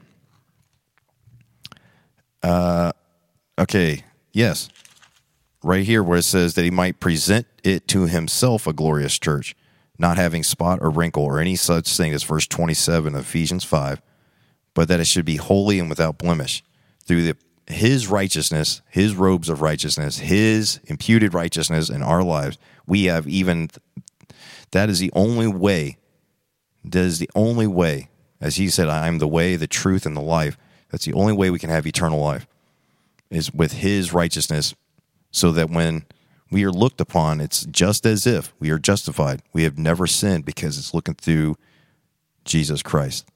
[2.42, 2.92] Uh,
[3.58, 4.04] okay.
[4.34, 4.70] Yes
[5.64, 9.56] right here where it says that he might present it to himself a glorious church,
[9.98, 14.02] not having spot or wrinkle or any such thing as verse 27 of Ephesians 5,
[14.74, 16.64] but that it should be holy and without blemish.
[17.06, 23.06] Through the his righteousness, his robes of righteousness, his imputed righteousness in our lives, we
[23.06, 23.70] have even
[24.72, 25.98] that is the only way.
[26.84, 28.10] That is the only way.
[28.42, 30.58] As he said, I am the way, the truth, and the life.
[30.92, 32.46] That's the only way we can have eternal life
[33.30, 34.76] is with his righteousness,
[35.34, 36.06] so that when
[36.50, 39.42] we are looked upon, it's just as if we are justified.
[39.52, 41.58] We have never sinned because it's looking through
[42.46, 43.28] Jesus Christ,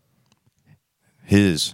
[1.24, 1.74] his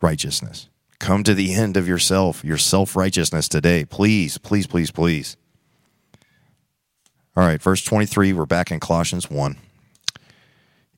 [0.00, 0.68] righteousness.
[1.00, 3.84] Come to the end of yourself, your self righteousness today.
[3.84, 5.36] Please, please, please, please.
[7.34, 9.56] All right, verse 23, we're back in Colossians 1.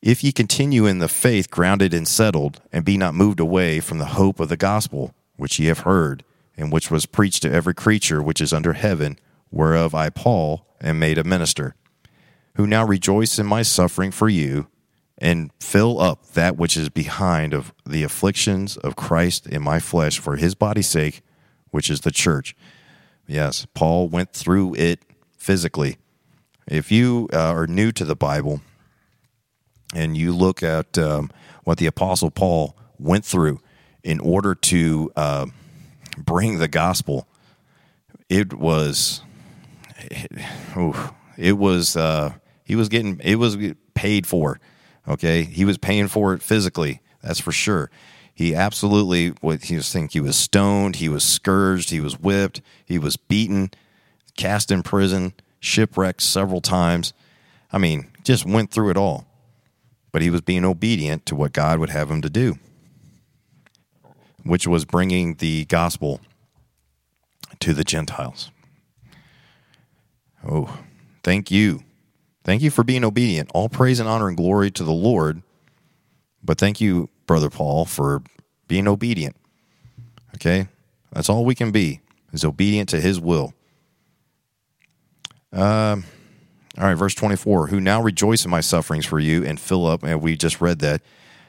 [0.03, 3.99] If ye continue in the faith, grounded and settled, and be not moved away from
[3.99, 6.25] the hope of the gospel, which ye have heard,
[6.57, 9.19] and which was preached to every creature which is under heaven,
[9.51, 11.75] whereof I, Paul, am made a minister,
[12.57, 14.69] who now rejoice in my suffering for you,
[15.19, 20.19] and fill up that which is behind of the afflictions of Christ in my flesh
[20.19, 21.23] for his body's sake,
[21.71, 22.57] which is the church.
[23.27, 25.01] Yes, Paul went through it
[25.39, 25.97] physically.
[26.67, 28.61] If you uh, are new to the Bible
[29.95, 31.31] and you look at um,
[31.65, 33.61] what the Apostle Paul went through
[34.03, 35.47] in order to uh,
[36.17, 37.27] bring the gospel,
[38.29, 39.23] it was,
[39.99, 40.31] it,
[41.37, 43.57] it was, uh, he was getting, it was
[43.95, 44.59] paid for
[45.07, 47.01] Okay, he was paying for it physically.
[47.23, 47.91] That's for sure.
[48.35, 52.61] He absolutely what he was think he was stoned, he was scourged, he was whipped,
[52.85, 53.71] he was beaten,
[54.37, 57.13] cast in prison, shipwrecked several times.
[57.73, 59.27] I mean, just went through it all.
[60.11, 62.59] But he was being obedient to what God would have him to do,
[64.45, 66.21] which was bringing the gospel
[67.61, 68.51] to the Gentiles.
[70.47, 70.79] Oh,
[71.23, 71.83] thank you
[72.45, 73.51] Thank you for being obedient.
[73.55, 75.43] All praise and honor and glory to the Lord.
[76.43, 78.23] But thank you, Brother Paul, for
[78.69, 79.35] being obedient.
[80.35, 80.69] Okay?
[81.11, 82.01] That's all we can be,
[82.33, 83.55] is obedient to his will.
[85.51, 85.97] Uh,
[86.77, 87.69] all right, verse 24.
[87.69, 90.81] Who now rejoice in my sufferings for you and fill up, and we just read
[90.81, 91.01] that,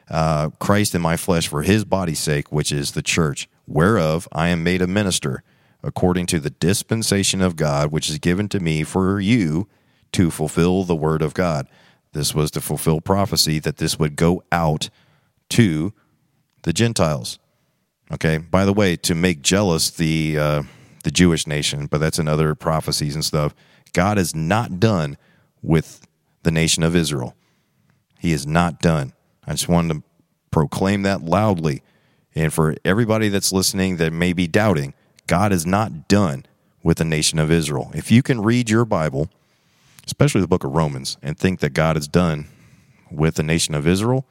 [0.09, 4.49] uh, Christ in my flesh for his body's sake, which is the church, whereof I
[4.49, 5.43] am made a minister,
[5.83, 9.67] according to the dispensation of God, which is given to me for you
[10.13, 11.67] to fulfill the word of God.
[12.13, 14.89] This was to fulfill prophecy that this would go out
[15.49, 15.93] to
[16.63, 17.39] the Gentiles.
[18.11, 18.37] Okay.
[18.37, 20.63] By the way, to make jealous the uh,
[21.03, 23.53] the Jewish nation, but that's in other prophecies and stuff.
[23.93, 25.17] God is not done
[25.61, 26.05] with
[26.43, 27.35] the nation of Israel.
[28.19, 29.13] He is not done.
[29.47, 30.03] I just wanted to
[30.51, 31.84] proclaim that loudly.
[32.34, 34.93] And for everybody that's listening that may be doubting,
[35.27, 36.46] God is not done
[36.83, 37.91] with the nation of Israel.
[37.93, 39.29] If you can read your Bible
[40.06, 42.48] especially the book of Romans, and think that God is done
[43.12, 44.25] with the nation of Israel,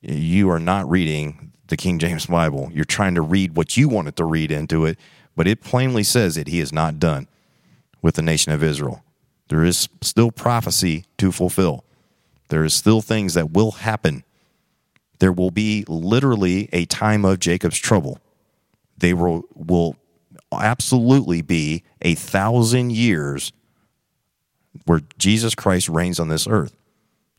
[0.00, 2.70] you are not reading the King James Bible.
[2.72, 4.98] You're trying to read what you wanted to read into it,
[5.36, 7.28] but it plainly says that he is not done
[8.02, 9.04] with the nation of Israel.
[9.48, 11.84] There is still prophecy to fulfill.
[12.50, 14.24] There is still things that will happen.
[15.18, 18.18] There will be literally a time of Jacob's trouble.
[18.98, 19.96] They will, will
[20.52, 23.52] absolutely be a thousand years
[24.84, 26.76] where Jesus Christ reigns on this earth.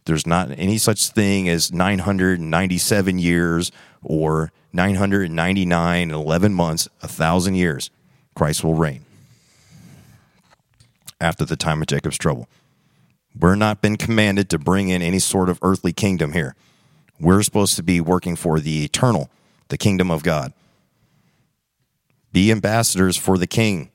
[0.05, 3.72] There's not any such thing as 997 years
[4.03, 7.91] or 999 and 11 months, a thousand years.
[8.34, 9.05] Christ will reign
[11.20, 12.47] after the time of Jacob's trouble.
[13.40, 16.56] We're not been commanded to bring in any sort of earthly kingdom here.
[17.20, 19.30] We're supposed to be working for the eternal,
[19.70, 20.54] the kingdom of God.
[22.34, 23.92] Be ambassadors for the king.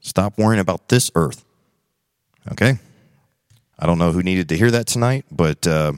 [0.00, 1.44] Stop worrying about this earth.
[2.52, 2.78] Okay?
[3.78, 5.92] I don't know who needed to hear that tonight, but uh,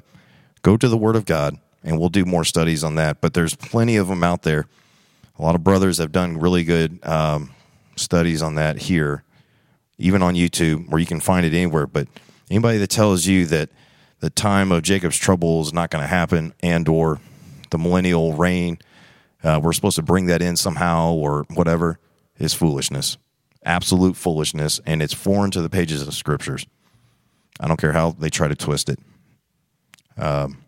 [0.62, 3.20] go to the Word of God and we'll do more studies on that.
[3.20, 4.66] But there's plenty of them out there.
[5.38, 7.54] A lot of brothers have done really good um,
[7.96, 9.22] studies on that here,
[9.98, 11.86] even on YouTube, where you can find it anywhere.
[11.86, 12.08] But
[12.50, 13.70] anybody that tells you that
[14.20, 17.20] the time of Jacob's trouble is not going to happen and or
[17.70, 18.78] the millennial reign,
[19.42, 21.98] uh, we're supposed to bring that in somehow or whatever,
[22.38, 23.16] is foolishness
[23.66, 26.64] absolute foolishness, and it's foreign to the pages of the scriptures.
[27.60, 28.98] I don't care how they try to twist it.
[30.16, 30.58] Um,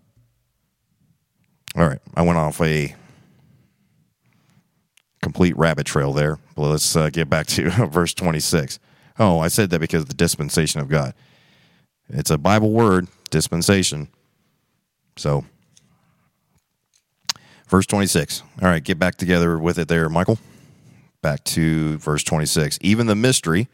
[1.76, 2.94] all right, I went off a
[5.22, 6.38] complete rabbit trail there.
[6.56, 8.78] But let's uh, get back to verse 26.
[9.18, 11.14] Oh, I said that because of the dispensation of God.
[12.08, 14.08] It's a Bible word, dispensation.
[15.16, 15.44] So,
[17.68, 18.42] verse 26.
[18.62, 20.38] All right, get back together with it there, Michael
[21.22, 23.68] back to verse 26 even the mystery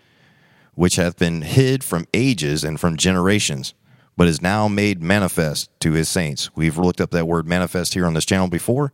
[0.75, 3.75] which hath been hid from ages and from generations
[4.17, 8.07] but is now made manifest to his saints we've looked up that word manifest here
[8.07, 8.93] on this channel before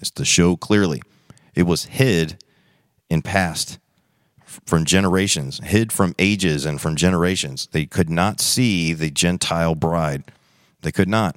[0.00, 1.02] it's to show clearly
[1.54, 2.42] It was hid
[3.10, 3.78] in past
[4.64, 7.68] from generations, hid from ages and from generations.
[7.72, 10.24] They could not see the Gentile bride.
[10.82, 11.36] They could not.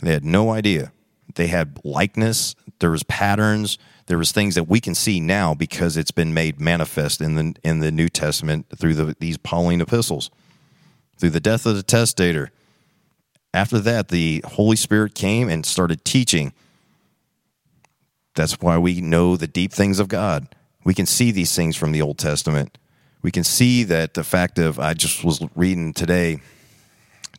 [0.00, 0.92] They had no idea.
[1.34, 2.54] They had likeness.
[2.80, 3.78] There was patterns.
[4.06, 7.54] There was things that we can see now because it's been made manifest in the
[7.64, 10.30] in the New Testament through the, these Pauline epistles,
[11.18, 12.50] through the death of the testator.
[13.54, 16.52] After that, the Holy Spirit came and started teaching.
[18.34, 20.48] That's why we know the deep things of God
[20.84, 22.78] we can see these things from the Old Testament.
[23.22, 26.40] We can see that the fact of I just was reading today,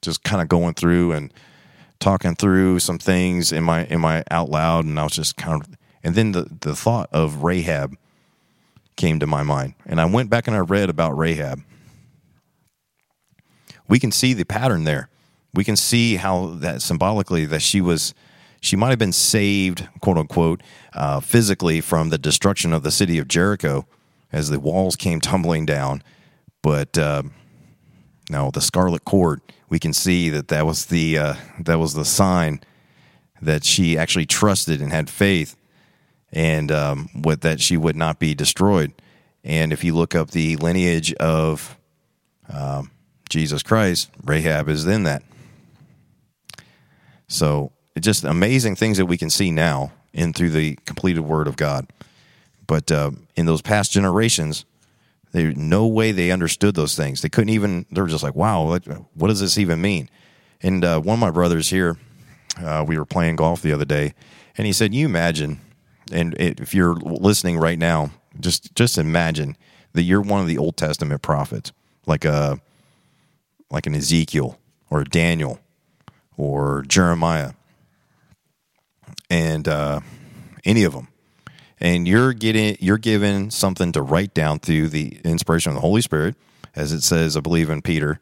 [0.01, 1.31] just kind of going through and
[1.99, 5.61] talking through some things in my in my out loud, and I was just kind
[5.61, 7.95] of, and then the the thought of Rahab
[8.95, 11.61] came to my mind, and I went back and I read about Rahab.
[13.87, 15.09] We can see the pattern there.
[15.53, 18.15] We can see how that symbolically that she was
[18.65, 20.61] she might have been saved, quote unquote,
[20.93, 23.85] uh, physically from the destruction of the city of Jericho
[24.31, 26.01] as the walls came tumbling down.
[26.63, 27.23] But uh,
[28.29, 32.05] no, the scarlet cord, we can see that that was the uh, that was the
[32.05, 32.59] sign
[33.41, 35.55] that she actually trusted and had faith,
[36.31, 38.93] and um, what that she would not be destroyed.
[39.43, 41.77] And if you look up the lineage of
[42.49, 42.89] um,
[43.29, 45.21] Jesus Christ, Rahab is in that.
[47.27, 51.57] So just amazing things that we can see now in through the completed Word of
[51.57, 51.87] God.
[52.67, 54.65] But uh, in those past generations,
[55.31, 57.21] there no way they understood those things.
[57.21, 57.85] They couldn't even.
[57.91, 60.09] They were just like, "Wow, what, what does this even mean?"
[60.61, 61.97] And uh, one of my brothers here,
[62.57, 64.13] uh, we were playing golf the other day,
[64.57, 65.59] and he said, "You imagine,
[66.11, 69.57] and it, if you're listening right now, just just imagine
[69.93, 71.71] that you're one of the Old Testament prophets,
[72.05, 72.59] like a
[73.69, 74.57] like an Ezekiel
[74.89, 75.59] or Daniel
[76.37, 77.51] or Jeremiah."
[79.29, 79.99] And uh,
[80.63, 81.07] any of them,
[81.79, 86.01] and you're getting you're given something to write down through the inspiration of the Holy
[86.01, 86.35] Spirit,
[86.75, 88.19] as it says, I believe in Peter,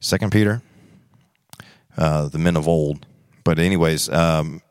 [0.00, 0.62] Second Peter,
[1.96, 3.06] uh, the men of old.
[3.44, 4.62] But anyways, um,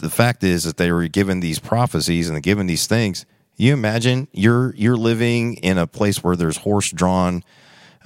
[0.00, 3.26] the fact is that they were given these prophecies and given these things.
[3.56, 7.44] You imagine you're you're living in a place where there's horse drawn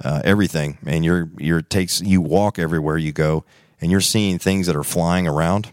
[0.03, 3.45] uh, everything, and you're you're takes you walk everywhere you go,
[3.81, 5.71] and you're seeing things that are flying around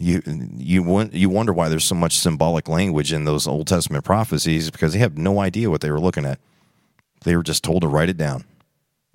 [0.00, 0.22] you
[0.56, 4.94] you you wonder why there's so much symbolic language in those Old Testament prophecies because
[4.94, 6.40] they have no idea what they were looking at.
[7.24, 8.44] They were just told to write it down.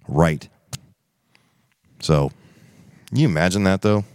[0.07, 0.47] Right.
[1.99, 2.31] So,
[3.11, 4.05] you imagine that though?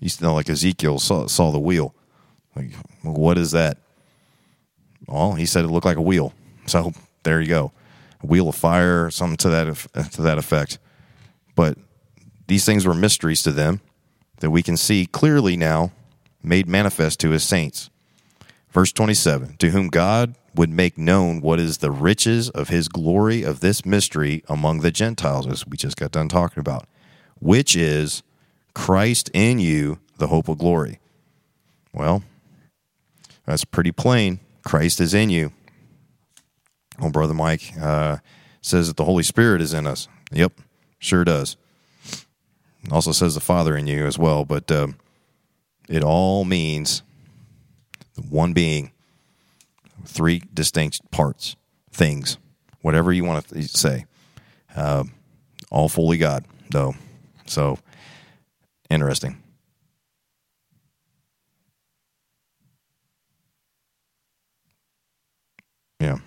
[0.00, 1.94] You know, like Ezekiel saw, saw the wheel.
[2.56, 2.72] Like,
[3.02, 3.78] what is that?
[5.06, 6.34] Well, he said it looked like a wheel.
[6.66, 6.92] So
[7.22, 7.72] there you go,
[8.20, 10.78] a wheel of fire, something to that to that effect.
[11.54, 11.78] But
[12.48, 13.80] these things were mysteries to them
[14.38, 15.92] that we can see clearly now
[16.42, 17.90] made manifest to his saints.
[18.70, 23.42] Verse 27 To whom God would make known what is the riches of his glory
[23.42, 26.86] of this mystery among the Gentiles, as we just got done talking about,
[27.40, 28.22] which is
[28.74, 31.00] Christ in you, the hope of glory.
[31.92, 32.22] Well,
[33.46, 34.40] that's pretty plain.
[34.64, 35.52] Christ is in you.
[37.00, 38.18] Oh, Brother Mike uh,
[38.60, 40.08] says that the Holy Spirit is in us.
[40.32, 40.52] Yep,
[40.98, 41.56] sure does.
[42.90, 44.96] Also says the Father in you as well, but um,
[45.88, 47.02] it all means
[48.28, 48.92] one being,
[50.04, 51.56] three distinct parts,
[51.90, 52.38] things,
[52.82, 54.04] whatever you want to say.
[54.76, 55.04] Uh,
[55.70, 56.94] all fully God, though.
[57.46, 57.78] So
[58.90, 59.38] interesting.
[66.00, 66.18] Yeah.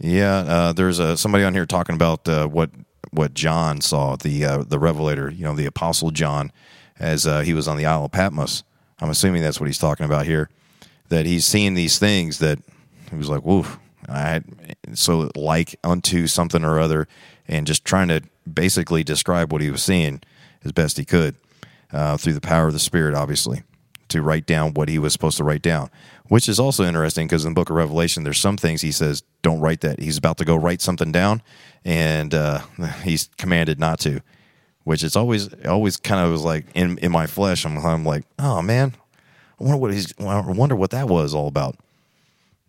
[0.00, 2.70] Yeah, uh, there's a, somebody on here talking about uh, what
[3.10, 6.52] what John saw, the uh, the Revelator, you know, the Apostle John,
[6.98, 8.64] as uh, he was on the Isle of Patmos.
[9.00, 10.50] I'm assuming that's what he's talking about here.
[11.08, 12.58] That he's seeing these things that
[13.10, 13.66] he was like, "Whoa!"
[14.08, 14.42] I
[14.94, 17.08] so like unto something or other,
[17.46, 20.20] and just trying to basically describe what he was seeing
[20.64, 21.36] as best he could
[21.92, 23.62] uh, through the power of the Spirit, obviously,
[24.08, 25.90] to write down what he was supposed to write down
[26.28, 29.22] which is also interesting because in the book of Revelation, there's some things he says,
[29.42, 29.98] don't write that.
[29.98, 31.42] He's about to go write something down,
[31.84, 32.60] and uh,
[33.02, 34.20] he's commanded not to,
[34.84, 37.64] which it's always always kind of was like in in my flesh.
[37.64, 38.94] I'm, I'm like, oh man,
[39.58, 41.76] I wonder what he's I wonder what that was all about.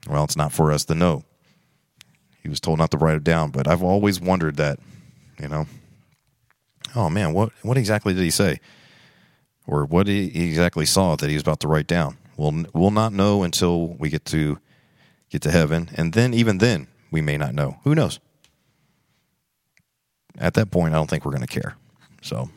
[0.10, 1.24] Well, it's not for us to know.
[2.42, 4.80] He was told not to write it down, but I've always wondered that,
[5.42, 5.68] you know.
[6.96, 8.60] Oh man, what what exactly did he say,
[9.70, 12.18] or what he exactly saw that he was about to write down?
[12.38, 14.60] We'll we'll not know until we get to
[15.30, 17.80] get to heaven, and then even then we may not know.
[17.84, 18.20] Who knows?
[20.38, 21.76] At that point, I don't think we're going to care.
[22.22, 22.50] So,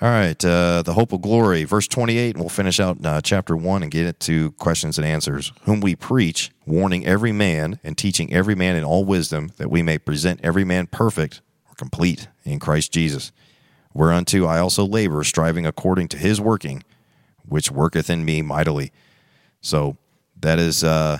[0.00, 3.54] All right, uh, the hope of glory, verse 28, and we'll finish out uh, chapter
[3.54, 5.52] 1 and get it to questions and answers.
[5.64, 9.82] Whom we preach, warning every man and teaching every man in all wisdom, that we
[9.82, 13.30] may present every man perfect or complete in Christ Jesus.
[13.92, 16.82] Whereunto I also labor, striving according to his working,
[17.44, 18.92] which worketh in me mightily.
[19.60, 19.96] So
[20.40, 21.18] that is uh,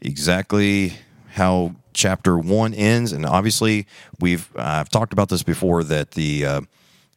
[0.00, 0.94] exactly
[1.28, 3.12] how chapter 1 ends.
[3.12, 3.86] And obviously,
[4.20, 6.60] we've I've talked about this before that the uh,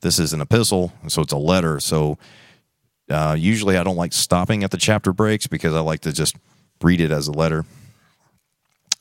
[0.02, 1.80] this is an epistle, so it's a letter.
[1.80, 2.18] So
[3.10, 6.36] uh, usually I don't like stopping at the chapter breaks because I like to just
[6.82, 7.66] read it as a letter.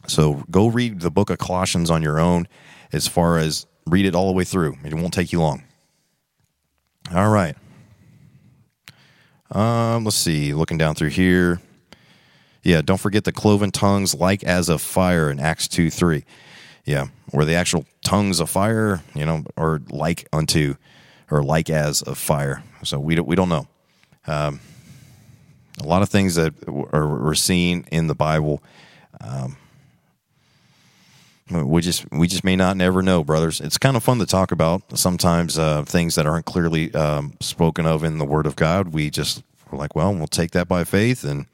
[0.06, 2.48] So go read the book of Colossians on your own
[2.92, 4.76] as far as read it all the way through.
[4.84, 5.62] It won't take you long.
[7.12, 7.56] All right.
[9.50, 10.54] Um, let's see.
[10.54, 11.60] Looking down through here.
[12.62, 16.24] Yeah, don't forget the cloven tongues like as of fire in Acts 2 3.
[16.84, 20.76] Yeah, where the actual tongues of fire, you know, or like unto,
[21.30, 22.62] or like as of fire.
[22.84, 23.66] So we don't, we don't know.
[24.26, 24.60] Um,
[25.82, 28.62] a lot of things that are, are seen in the Bible.
[29.20, 29.56] Um,
[31.50, 33.60] we just we just may not never know, brothers.
[33.60, 34.98] It's kind of fun to talk about.
[34.98, 39.10] Sometimes uh, things that aren't clearly um, spoken of in the Word of God, we
[39.10, 41.46] just we're like, well, we'll take that by faith and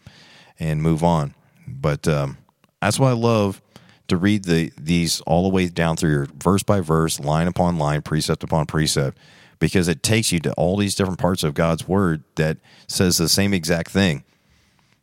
[0.59, 1.35] and move on.
[1.67, 2.39] But um,
[2.81, 3.63] that's why I love
[4.09, 7.79] to read the these all the way down through your verse by verse, line upon
[7.79, 9.19] line, precept upon precept,
[9.59, 13.29] because it takes you to all these different parts of God's word that says the
[13.29, 14.25] same exact thing,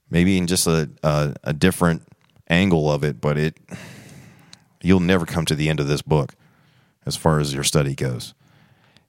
[0.10, 2.04] maybe in just a a, a different
[2.50, 3.58] angle of it, but it
[4.84, 6.36] you'll never come to the end of this book
[7.06, 8.34] as far as your study goes,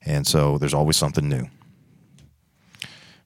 [0.03, 1.47] and so there's always something new.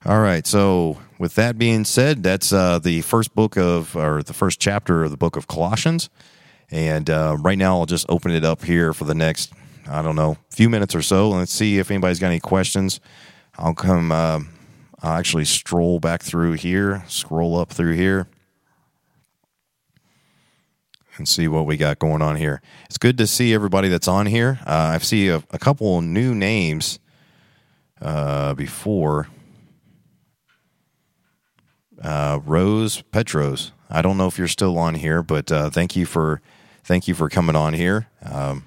[0.07, 4.33] All right, so with that being said, that's uh, the first book of, or the
[4.33, 6.09] first chapter of the book of Colossians.
[6.71, 9.53] And uh, right now, I'll just open it up here for the next,
[9.89, 11.31] I don't know, few minutes or so.
[11.31, 13.01] Let's see if anybody's got any questions.
[13.57, 14.41] I'll come, uh,
[15.03, 18.29] I'll actually stroll back through here, scroll up through here,
[21.19, 22.63] and see what we got going on here.
[22.87, 24.61] It's good to see everybody that's on here.
[24.67, 26.99] Uh, I see a, a couple new names
[28.01, 29.29] uh, before.
[32.03, 33.73] Uh, Rose Petros.
[33.91, 36.41] I don't know if you're still on here, but uh, thank you for
[36.85, 38.07] thank you for coming on here.
[38.23, 38.65] Um,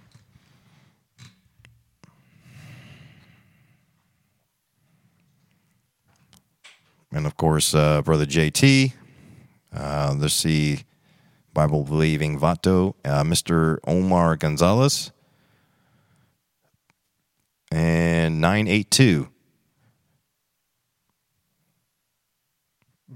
[7.11, 8.93] and of course, uh, Brother JT.
[9.73, 10.83] Uh, let's see,
[11.53, 13.77] Bible believing Vato, uh, Mr.
[13.85, 15.11] Omar Gonzalez,
[17.71, 19.27] and 982.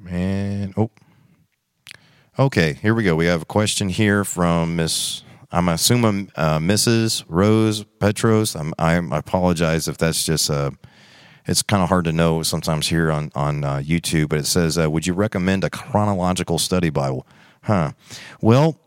[0.07, 0.91] And, oh,
[2.38, 3.15] Okay, here we go.
[3.15, 5.23] We have a question here from Miss.
[5.53, 7.23] I'm assuming uh, Mrs.
[7.29, 8.57] Rose Petros.
[8.57, 10.71] I'm, I apologize if that's just uh,
[11.45, 14.27] it's kind of hard to know sometimes here on on uh, YouTube.
[14.27, 17.25] But it says, uh, "Would you recommend a chronological study Bible?"
[17.66, 17.93] Huh.
[18.41, 18.80] Well,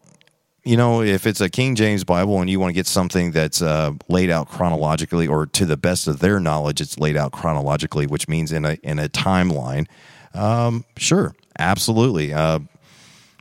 [0.62, 3.61] you know, if it's a King James Bible and you want to get something that's
[3.61, 8.07] uh, laid out chronologically, or to the best of their knowledge, it's laid out chronologically,
[8.07, 9.89] which means in a in a timeline.
[10.33, 12.33] Um, sure, absolutely.
[12.33, 12.61] Uh,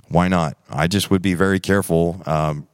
[0.07, 0.57] why not?
[0.69, 2.67] I just would be very careful um,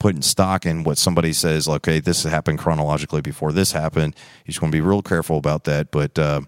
[0.00, 1.68] putting stock in what somebody says.
[1.68, 4.16] Okay, this happened chronologically before this happened.
[4.44, 5.92] You just want to be real careful about that.
[5.92, 6.40] But uh,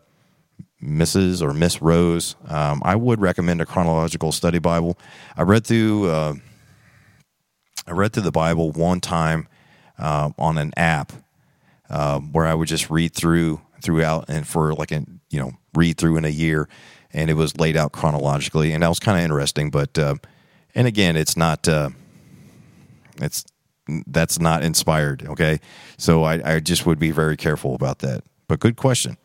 [0.82, 1.40] Mrs.
[1.40, 4.98] or Miss Rose, um, I would recommend a chronological study Bible.
[5.36, 6.10] I read through.
[6.10, 6.34] Uh,
[7.86, 9.46] I read through the Bible one time
[9.98, 11.12] uh, on an app
[11.90, 15.98] uh, where I would just read through throughout and for like a you know read
[15.98, 16.68] through in a year
[17.14, 19.70] and it was laid out chronologically, and that was kind of interesting.
[19.70, 20.16] But uh,
[20.74, 21.90] and again, it's not uh,
[23.22, 23.44] it's
[24.06, 25.26] that's not inspired.
[25.28, 25.60] Okay,
[25.96, 28.24] so I, I just would be very careful about that.
[28.48, 29.16] But good question.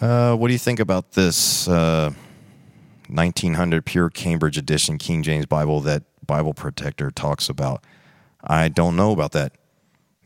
[0.00, 5.80] Uh, what do you think about this 1900 uh, pure Cambridge edition King James Bible
[5.82, 7.82] that Bible Protector talks about?
[8.42, 9.52] I don't know about that.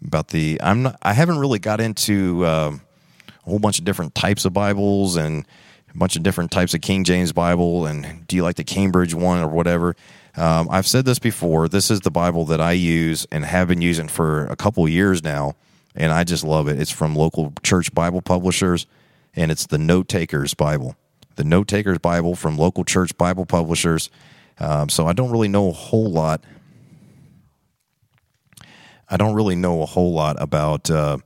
[0.04, 0.96] About the I'm not.
[1.02, 2.72] I haven't really got into uh,
[3.28, 5.46] a whole bunch of different types of Bibles and
[5.94, 9.12] a bunch of different types of King James Bible, and do you like the Cambridge
[9.12, 9.94] one or whatever?
[10.36, 11.68] Um, I've said this before.
[11.68, 15.22] This is the Bible that I use and have been using for a couple years
[15.22, 15.54] now,
[15.94, 16.80] and I just love it.
[16.80, 18.86] It's from local church Bible publishers,
[19.34, 20.96] and it's the Note Takers Bible.
[21.36, 24.10] The Note Takers Bible from local church Bible publishers.
[24.58, 26.44] Um, so I don't really know a whole lot.
[29.08, 31.18] I don't really know a whole lot about uh,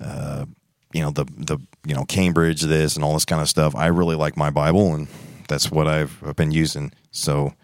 [0.00, 0.44] uh,
[0.92, 3.74] you know the the you know Cambridge this and all this kind of stuff.
[3.74, 5.08] I really like my Bible, and
[5.48, 6.92] that's what I've, I've been using.
[7.10, 7.54] So,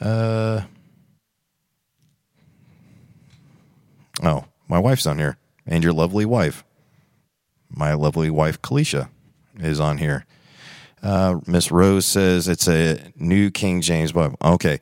[0.00, 0.62] uh,
[4.22, 6.64] oh, my wife's on here, and your lovely wife,
[7.74, 9.08] my lovely wife Kalisha
[9.58, 10.26] is on here.
[11.02, 14.36] Uh, Miss Rose says it's a New King James Bible.
[14.42, 14.78] Okay.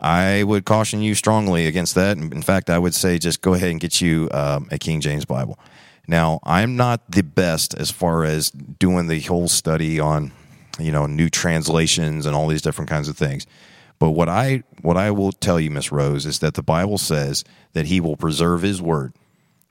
[0.00, 2.18] I would caution you strongly against that.
[2.18, 5.24] In fact, I would say just go ahead and get you um, a King James
[5.24, 5.58] Bible.
[6.06, 10.32] Now, I'm not the best as far as doing the whole study on,
[10.78, 13.46] you know, new translations and all these different kinds of things.
[13.98, 17.44] But what I what I will tell you, Miss Rose, is that the Bible says
[17.72, 19.14] that He will preserve His word.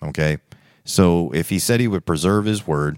[0.02, 0.38] Okay,
[0.84, 2.98] so if He said He would preserve His word,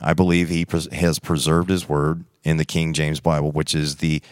[0.00, 3.96] I believe He pres- has preserved His word in the King James Bible, which is
[3.96, 4.22] the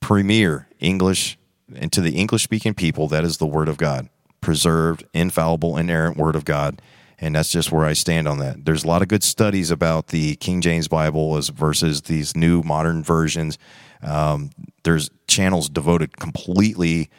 [0.00, 1.38] premier English
[1.74, 4.08] and to the English speaking people, that is the Word of God,
[4.40, 6.80] preserved, infallible, inerrant Word of God.
[7.20, 8.64] And that's just where I stand on that.
[8.64, 12.62] There's a lot of good studies about the King James Bible as versus these new
[12.62, 13.58] modern versions.
[14.02, 14.50] Um,
[14.84, 17.10] there's channels devoted completely,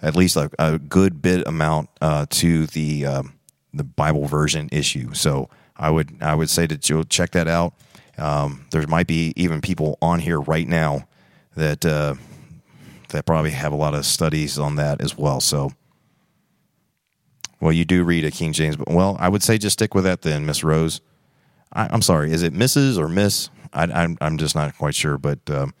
[0.00, 3.34] at least a, a good bit amount uh, to the um,
[3.72, 5.14] the Bible version issue.
[5.14, 7.74] So I would I would say that you'll check that out.
[8.18, 11.06] Um, there might be even people on here right now
[11.56, 12.14] that uh,
[13.08, 15.40] that probably have a lot of studies on that as well.
[15.40, 15.72] So,
[17.60, 20.04] well, you do read a King James, but well, I would say just stick with
[20.04, 21.00] that then, Miss Rose.
[21.72, 22.98] I, am sorry, is it Mrs.
[22.98, 23.48] or Miss?
[23.72, 25.72] I, am I'm, I'm just not quite sure, but um,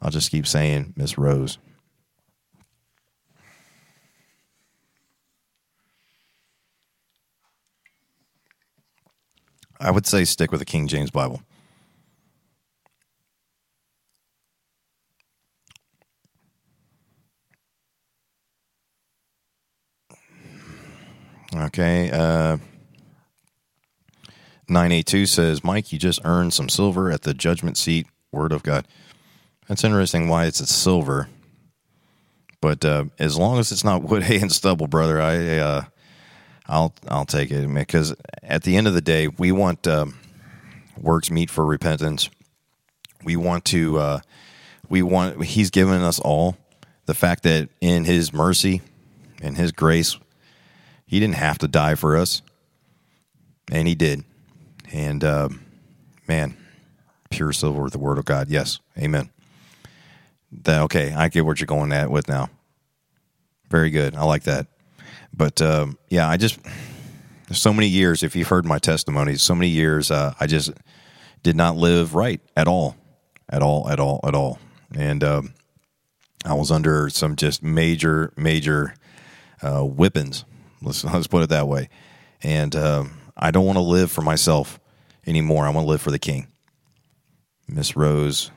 [0.00, 1.58] I'll just keep saying Miss Rose.
[9.80, 11.42] I would say stick with the King James Bible.
[21.54, 22.10] Okay.
[22.10, 22.58] Uh,
[24.68, 28.06] 982 says, Mike, you just earned some silver at the judgment seat.
[28.32, 28.86] Word of God.
[29.66, 31.28] That's interesting why it's a silver.
[32.60, 35.84] But uh, as long as it's not wood, hay, and stubble, brother, I, uh,
[36.70, 40.18] I'll I'll take it because at the end of the day, we want um,
[40.98, 42.30] works meet for repentance.
[43.24, 44.20] We want to uh,
[44.88, 46.56] we want He's given us all
[47.06, 48.80] the fact that in His mercy
[49.42, 50.16] and His grace
[51.10, 52.40] he didn't have to die for us,
[53.68, 54.22] and he did.
[54.92, 55.48] And uh,
[56.28, 56.56] man,
[57.30, 58.48] pure silver, the word of God.
[58.48, 59.30] Yes, amen.
[60.52, 61.12] That okay?
[61.12, 62.48] I get what you're going at with now.
[63.68, 64.14] Very good.
[64.14, 64.68] I like that.
[65.32, 66.58] But um, yeah, I just
[67.52, 68.22] so many years.
[68.22, 70.72] If you've heard my testimony, so many years uh, I just
[71.42, 72.96] did not live right at all,
[73.48, 74.58] at all, at all, at all,
[74.94, 75.54] and um,
[76.44, 78.94] I was under some just major, major
[79.62, 80.44] uh, whippings
[80.82, 81.88] Let's let's put it that way.
[82.42, 84.80] And um, I don't want to live for myself
[85.26, 85.66] anymore.
[85.66, 86.48] I want to live for the King.
[87.68, 88.50] Miss Rose.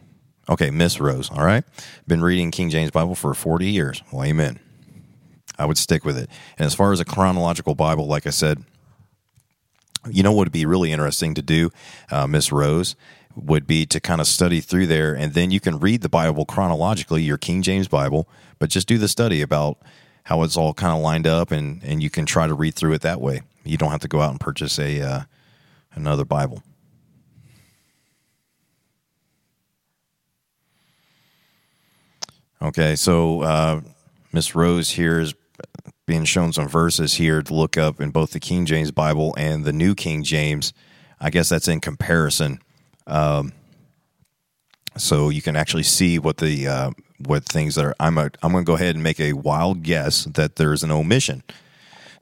[0.50, 1.30] Okay, Miss Rose.
[1.30, 1.64] All right.
[2.08, 4.02] Been reading King James Bible for 40 years.
[4.12, 4.60] Well, amen.
[5.64, 6.30] I would stick with it.
[6.58, 8.66] And as far as a chronological Bible, like I said,
[10.12, 11.70] you know what would be really interesting to do,
[12.12, 12.98] uh, Miss Rose,
[13.34, 16.46] would be to kind of study through there, and then you can read the Bible
[16.46, 18.28] chronologically, your King James Bible,
[18.60, 19.78] but just do the study about
[20.26, 22.92] how it's all kind of lined up, and and you can try to read through
[22.92, 23.42] it that way.
[23.64, 25.22] You don't have to go out and purchase a uh,
[25.94, 26.62] another Bible.
[32.62, 33.82] Okay, so uh,
[34.34, 35.34] Miss Rose here is
[36.06, 39.64] being shown some verses here to look up in both the King James Bible and
[39.64, 40.74] the New King James.
[41.20, 42.60] I guess that's in comparison.
[43.08, 43.54] Um,
[44.98, 46.92] so you can actually see what the uh,
[47.26, 47.96] what things that are.
[48.00, 50.92] I'm a, I'm going to go ahead and make a wild guess that there's an
[50.92, 51.44] omission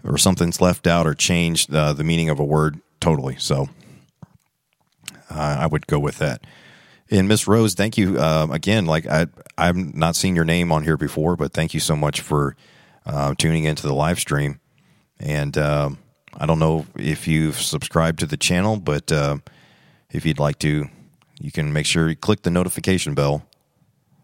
[0.04, 3.36] or something's left out or changed uh, the meaning of a word totally.
[3.38, 3.70] So
[5.30, 6.46] uh, I would go with that.
[7.10, 8.86] And Miss Rose, thank you uh, again.
[8.86, 9.28] Like I,
[9.58, 12.56] I've not seen your name on here before, but thank you so much for
[13.06, 14.60] uh, tuning into the live stream.
[15.20, 15.98] And um,
[16.34, 19.38] I don't know if you've subscribed to the channel, but uh,
[20.12, 20.88] if you'd like to,
[21.40, 23.46] you can make sure you click the notification bell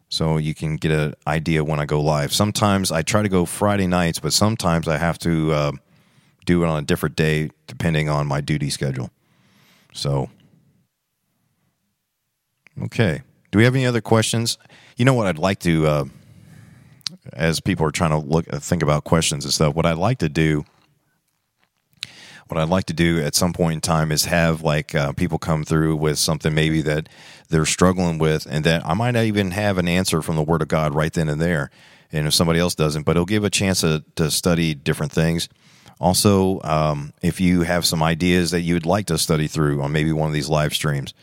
[0.10, 2.32] so you can get an idea when I go live.
[2.32, 5.72] Sometimes I try to go Friday nights, but sometimes I have to uh,
[6.46, 9.10] do it on a different day depending on my duty schedule.
[9.94, 10.30] So,
[12.84, 13.22] okay.
[13.52, 14.58] Do we have any other questions?
[14.96, 16.06] You know what I'd like to, uh,
[17.34, 19.76] as people are trying to look think about questions and stuff.
[19.76, 20.66] What I'd like to do
[22.48, 25.38] what I'd like to do at some point in time is have like uh, people
[25.38, 27.10] come through with something maybe that
[27.50, 30.62] they're struggling with, and that I might not even have an answer from the Word
[30.62, 31.70] of God right then and there.
[32.12, 35.50] And if somebody else doesn't, but it'll give a chance to, to study different things.
[36.00, 39.92] Also, um, if you have some ideas that you would like to study through on
[39.92, 41.14] maybe one of these live streams,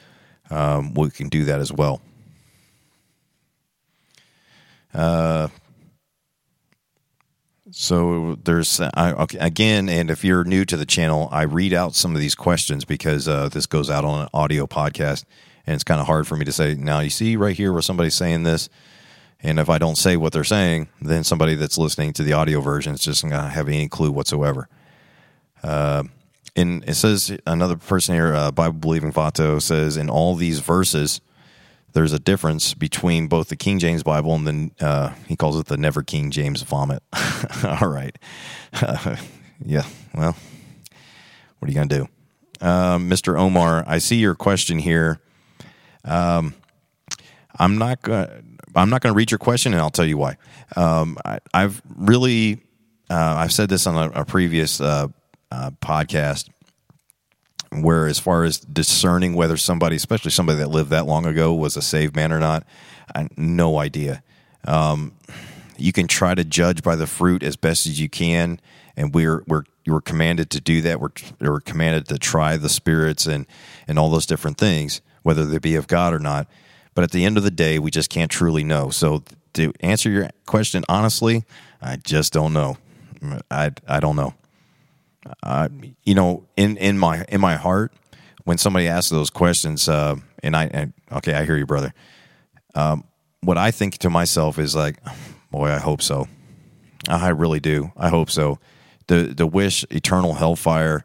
[0.50, 2.02] um, we can do that as well.
[4.92, 5.48] Uh,
[7.76, 12.14] So there's I, again, and if you're new to the channel, I read out some
[12.14, 15.24] of these questions because uh, this goes out on an audio podcast,
[15.66, 16.76] and it's kind of hard for me to say.
[16.76, 18.68] Now you see right here where somebody's saying this,
[19.42, 22.60] and if I don't say what they're saying, then somebody that's listening to the audio
[22.60, 24.68] version is just not gonna have any clue whatsoever.
[25.60, 26.04] Uh,
[26.54, 31.20] and it says another person here, uh, Bible believing Vato says in all these verses
[31.94, 35.66] there's a difference between both the King James Bible and then uh, he calls it
[35.66, 37.02] the Never King James Vomit.
[37.64, 38.16] All right.
[38.72, 39.16] Uh,
[39.64, 39.84] yeah,
[40.14, 40.36] well,
[41.58, 42.08] what are you going to do?
[42.60, 43.38] Mr.
[43.38, 45.20] Omar, I see your question here.
[46.04, 46.54] Um,
[47.58, 48.58] I'm not going.
[48.74, 50.36] I'm not going to read your question, and I'll tell you why.
[50.76, 52.60] Um, I, have really,
[53.08, 55.08] uh, I've said this on a, a previous uh,
[55.52, 56.48] uh, podcast
[57.82, 61.76] where as far as discerning whether somebody, especially somebody that lived that long ago, was
[61.76, 62.64] a saved man or not,
[63.14, 64.22] I, no idea.
[64.66, 65.12] Um,
[65.76, 68.60] you can try to judge by the fruit as best as you can,
[68.96, 71.00] and we're we're we're commanded to do that.
[71.00, 71.10] We're
[71.40, 73.46] we're commanded to try the spirits and
[73.88, 76.46] and all those different things, whether they be of God or not.
[76.94, 78.90] But at the end of the day, we just can't truly know.
[78.90, 81.44] So to answer your question honestly,
[81.82, 82.78] I just don't know.
[83.50, 84.34] I I don't know
[85.42, 85.68] uh,
[86.04, 87.92] you know, in in my in my heart,
[88.44, 91.92] when somebody asks those questions, uh, and I and, okay, I hear you, brother.
[92.74, 93.04] Um,
[93.40, 94.96] what I think to myself is like,
[95.50, 96.28] boy, I hope so.
[97.08, 97.92] I really do.
[97.96, 98.58] I hope so.
[99.06, 101.04] The the wish eternal hellfire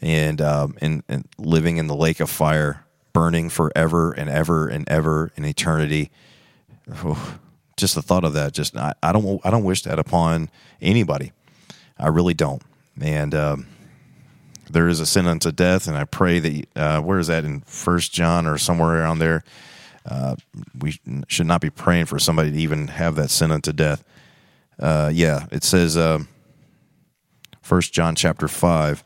[0.00, 4.88] and um, and, and living in the lake of fire, burning forever and ever and
[4.88, 6.10] ever in eternity.
[7.04, 7.38] Oh,
[7.76, 10.50] just the thought of that, just I, I don't I don't wish that upon
[10.80, 11.32] anybody.
[11.98, 12.62] I really don't
[13.00, 13.66] and um,
[14.70, 15.86] there is a sentence of death.
[15.88, 19.44] And I pray that uh, where is that in First John or somewhere around there?
[20.04, 20.36] Uh,
[20.78, 24.04] we should not be praying for somebody to even have that sentence unto death.
[24.78, 26.20] Uh, yeah, it says uh,
[27.60, 29.02] First John chapter five,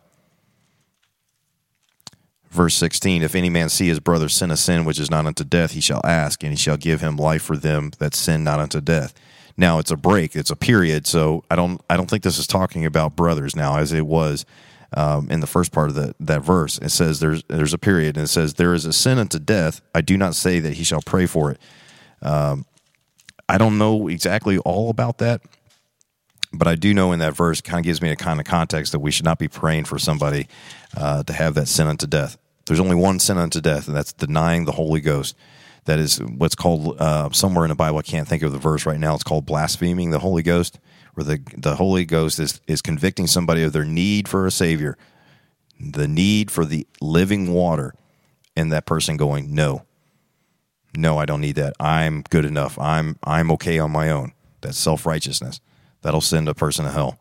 [2.51, 5.45] verse sixteen: If any man see his brother sin a sin which is not unto
[5.45, 8.61] death, he shall ask, and he shall give him life for them that sin not
[8.61, 9.14] unto death.
[9.61, 11.06] Now it's a break, it's a period.
[11.06, 14.46] So I don't I don't think this is talking about brothers now as it was
[14.96, 16.78] um, in the first part of the, that verse.
[16.78, 19.82] It says there's there's a period and it says there is a sin unto death.
[19.94, 21.61] I do not say that he shall pray for it.
[22.22, 22.64] Um,
[23.50, 25.42] I don't know exactly all about that,
[26.54, 28.92] but I do know in that verse kind of gives me a kind of context
[28.92, 30.48] that we should not be praying for somebody
[30.96, 32.38] uh, to have that sin unto death.
[32.64, 35.36] There's only one sin unto death, and that's denying the Holy Ghost
[35.84, 37.98] that is what's called uh, somewhere in the Bible.
[37.98, 39.14] I can't think of the verse right now.
[39.14, 40.78] It's called blaspheming the Holy Ghost,
[41.14, 44.96] where the the Holy Ghost is is convicting somebody of their need for a Savior,
[45.78, 47.94] the need for the living water,
[48.56, 49.84] and that person going, "No,
[50.96, 51.74] no, I don't need that.
[51.80, 52.78] I'm good enough.
[52.78, 55.60] I'm I'm okay on my own." That's self righteousness.
[56.02, 57.18] That'll send a person to hell.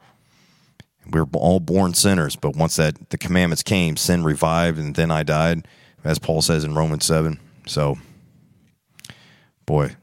[1.10, 5.24] We're all born sinners, but once that the commandments came, sin revived, and then I
[5.24, 5.68] died,
[6.04, 7.40] as Paul says in Romans seven.
[7.66, 7.98] So
[9.70, 9.96] boy,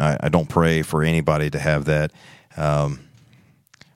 [0.00, 2.10] I, I don't pray for anybody to have that.
[2.56, 2.98] Um,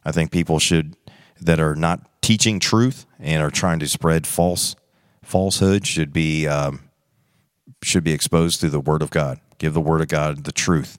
[0.04, 0.96] I think people should
[1.40, 4.76] that are not teaching truth and are trying to spread false
[5.24, 6.80] falsehood should be um,
[7.82, 9.40] should be exposed through the Word of God.
[9.58, 10.96] Give the Word of God the truth,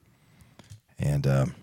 [1.00, 1.56] and um,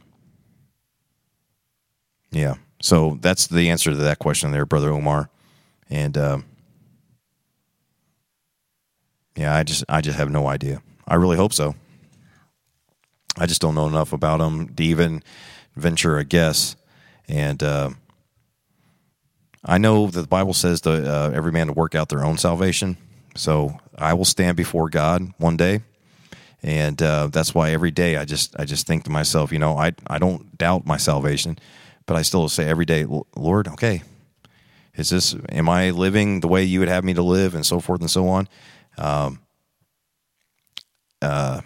[2.31, 2.55] yeah.
[2.81, 5.29] So that's the answer to that question there, brother Omar,
[5.91, 6.45] and um,
[9.37, 10.81] yeah, I just I just have no idea.
[11.07, 11.75] I really hope so.
[13.39, 15.23] I just don't know enough about them to even
[15.77, 16.77] venture a guess.
[17.29, 17.91] And uh,
[19.65, 22.37] I know that the Bible says that uh, every man to work out their own
[22.37, 22.97] salvation.
[23.37, 25.81] So I will stand before God one day,
[26.63, 29.79] and uh, that's why every day I just I just think to myself, you know,
[29.79, 31.59] I I don't doubt my salvation,
[32.05, 34.03] but I still say every day, Lord, okay,
[34.97, 37.81] is this am I living the way you would have me to live, and so
[37.81, 38.49] forth and so on.
[38.99, 39.41] Um,
[41.23, 41.63] uh,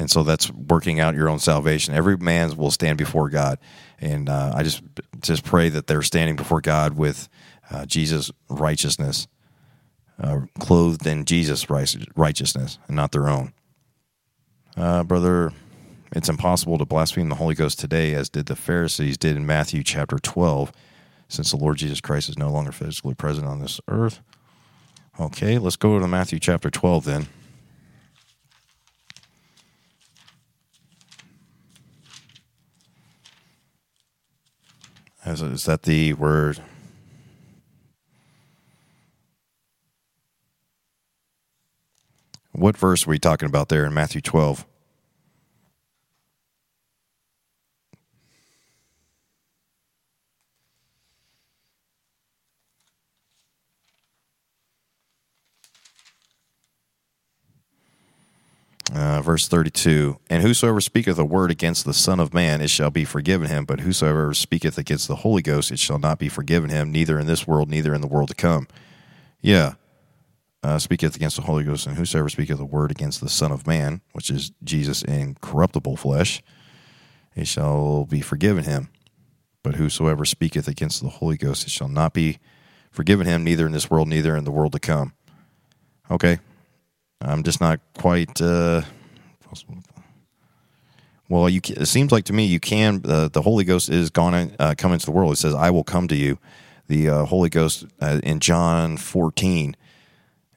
[0.00, 1.94] and so that's working out your own salvation.
[1.94, 3.58] Every man will stand before God,
[4.00, 4.82] and uh, I just
[5.20, 7.28] just pray that they're standing before God with
[7.70, 9.28] uh, Jesus' righteousness,
[10.18, 11.68] uh, clothed in Jesus'
[12.16, 13.52] righteousness, and not their own.
[14.74, 15.52] Uh, brother,
[16.16, 19.82] it's impossible to blaspheme the Holy Ghost today, as did the Pharisees did in Matthew
[19.82, 20.72] chapter twelve,
[21.28, 24.20] since the Lord Jesus Christ is no longer physically present on this earth.
[25.18, 27.26] Okay, let's go to Matthew chapter twelve then.
[35.32, 36.60] Is that the word?
[42.52, 44.66] What verse are we talking about there in Matthew 12?
[58.92, 62.90] Uh, verse 32 And whosoever speaketh a word against the Son of Man, it shall
[62.90, 63.64] be forgiven him.
[63.64, 67.26] But whosoever speaketh against the Holy Ghost, it shall not be forgiven him, neither in
[67.26, 68.66] this world, neither in the world to come.
[69.40, 69.74] Yeah.
[70.62, 73.66] Uh, speaketh against the Holy Ghost, and whosoever speaketh a word against the Son of
[73.66, 76.42] Man, which is Jesus in corruptible flesh,
[77.34, 78.90] it shall be forgiven him.
[79.62, 82.38] But whosoever speaketh against the Holy Ghost, it shall not be
[82.90, 85.14] forgiven him, neither in this world, neither in the world to come.
[86.10, 86.40] Okay,
[87.20, 88.40] I'm just not quite.
[88.40, 88.82] Uh,
[91.28, 91.60] well, you.
[91.64, 93.02] It seems like to me you can.
[93.04, 95.32] Uh, the Holy Ghost is gone uh, come into the world.
[95.32, 96.38] It says, "I will come to you."
[96.88, 99.76] The uh, Holy Ghost uh, in John 14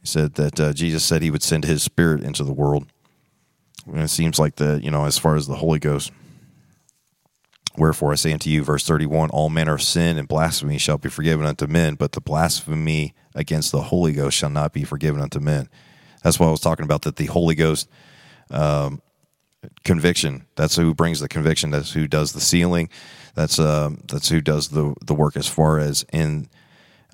[0.02, 2.88] said that uh, Jesus said He would send His Spirit into the world.
[3.86, 6.12] And it seems like the you know as far as the Holy Ghost.
[7.76, 11.10] Wherefore I say unto you, verse 31, all manner of sin and blasphemy shall be
[11.10, 15.40] forgiven unto men, but the blasphemy against the Holy Ghost shall not be forgiven unto
[15.40, 15.70] men.
[16.24, 17.04] That's what I was talking about.
[17.04, 17.90] That the Holy Ghost
[18.50, 19.02] um,
[19.84, 20.46] conviction.
[20.56, 21.70] That's who brings the conviction.
[21.70, 22.90] That's who does the sealing.
[23.36, 26.50] That's uh, that's who does the the work as far as in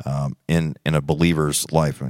[0.05, 2.01] um, in in a believer's life.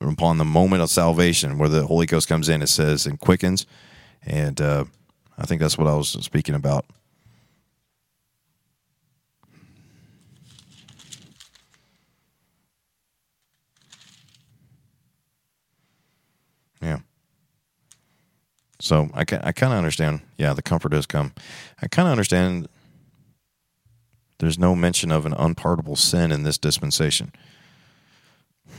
[0.00, 3.66] Upon the moment of salvation, where the Holy Ghost comes in, it says and quickens.
[4.22, 4.84] And uh,
[5.38, 6.86] I think that's what I was speaking about.
[16.80, 16.98] Yeah.
[18.78, 20.20] So I, I kind of understand.
[20.36, 21.32] Yeah, the comfort does come.
[21.80, 22.68] I kind of understand
[24.38, 27.32] there's no mention of an unpardonable sin in this dispensation.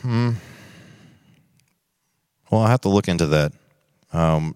[0.01, 0.33] Hmm.
[2.51, 3.53] Well, I'll have to look into that.
[4.13, 4.55] Um,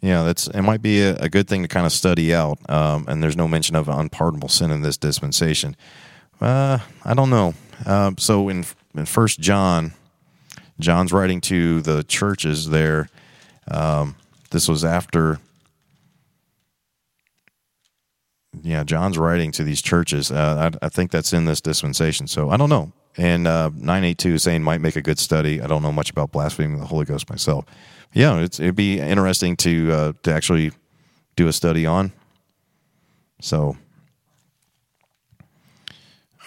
[0.00, 0.62] yeah, that's it.
[0.62, 2.58] Might be a, a good thing to kind of study out.
[2.70, 5.76] Um, and there's no mention of an unpardonable sin in this dispensation.
[6.40, 7.54] Uh, I don't know.
[7.84, 8.64] Uh, so in
[8.94, 9.92] in First John,
[10.78, 13.08] John's writing to the churches there.
[13.70, 14.16] Um,
[14.50, 15.38] this was after.
[18.62, 20.32] Yeah, John's writing to these churches.
[20.32, 22.26] Uh, I, I, think that's in this dispensation.
[22.26, 22.92] So I don't know.
[23.16, 25.62] And uh, 982 is saying might make a good study.
[25.62, 27.64] I don't know much about blaspheming the Holy Ghost myself.
[28.12, 30.72] Yeah, it'd be interesting to uh, to actually
[31.36, 32.12] do a study on.
[33.40, 33.76] So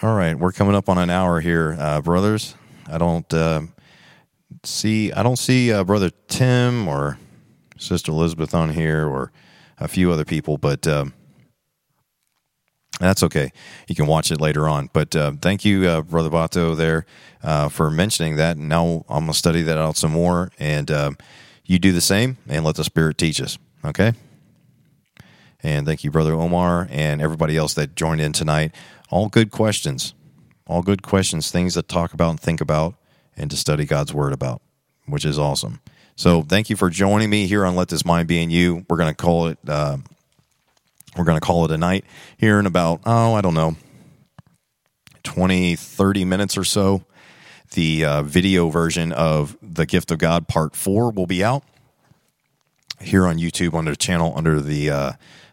[0.04, 2.54] all right, we're coming up on an hour here, uh, brothers.
[2.88, 3.62] I don't uh,
[4.62, 7.18] see I don't see uh, brother Tim or
[7.78, 9.32] sister Elizabeth on here or
[9.78, 11.14] a few other people, but um,
[13.00, 13.50] that's okay.
[13.88, 14.90] You can watch it later on.
[14.92, 17.06] But uh, thank you, uh, brother Vato, there
[17.42, 18.58] uh, for mentioning that.
[18.58, 20.90] Now I'm gonna study that out some more, and
[21.64, 23.56] you do the same, and let the Spirit teach us.
[23.82, 24.12] Okay.
[25.64, 28.74] And thank you, Brother Omar, and everybody else that joined in tonight.
[29.10, 30.14] All good questions.
[30.66, 32.94] All good questions, things to talk about and think about
[33.36, 34.62] and to study God's Word about,
[35.06, 35.80] which is awesome.
[36.16, 38.86] So thank you for joining me here on Let This Mind Be in You.
[38.88, 39.58] We're going to call it.
[39.66, 39.98] Uh,
[41.16, 42.04] we're going to call it a night
[42.38, 43.76] here in about, oh, I don't know,
[45.22, 47.04] 20, 30 minutes or so.
[47.72, 51.64] The uh, video version of The Gift of God Part 4 will be out
[53.00, 55.12] here on YouTube under the channel under the uh,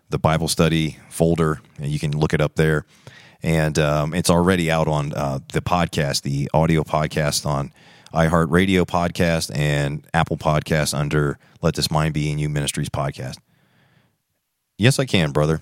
[0.09, 1.61] the Bible study folder.
[1.79, 2.85] And you can look it up there.
[3.43, 7.71] And um, it's already out on uh, the podcast, the audio podcast on
[8.13, 13.37] iHeartRadio podcast and Apple Podcast under Let This Mind Be in You Ministries podcast.
[14.77, 15.61] Yes, I can, brother.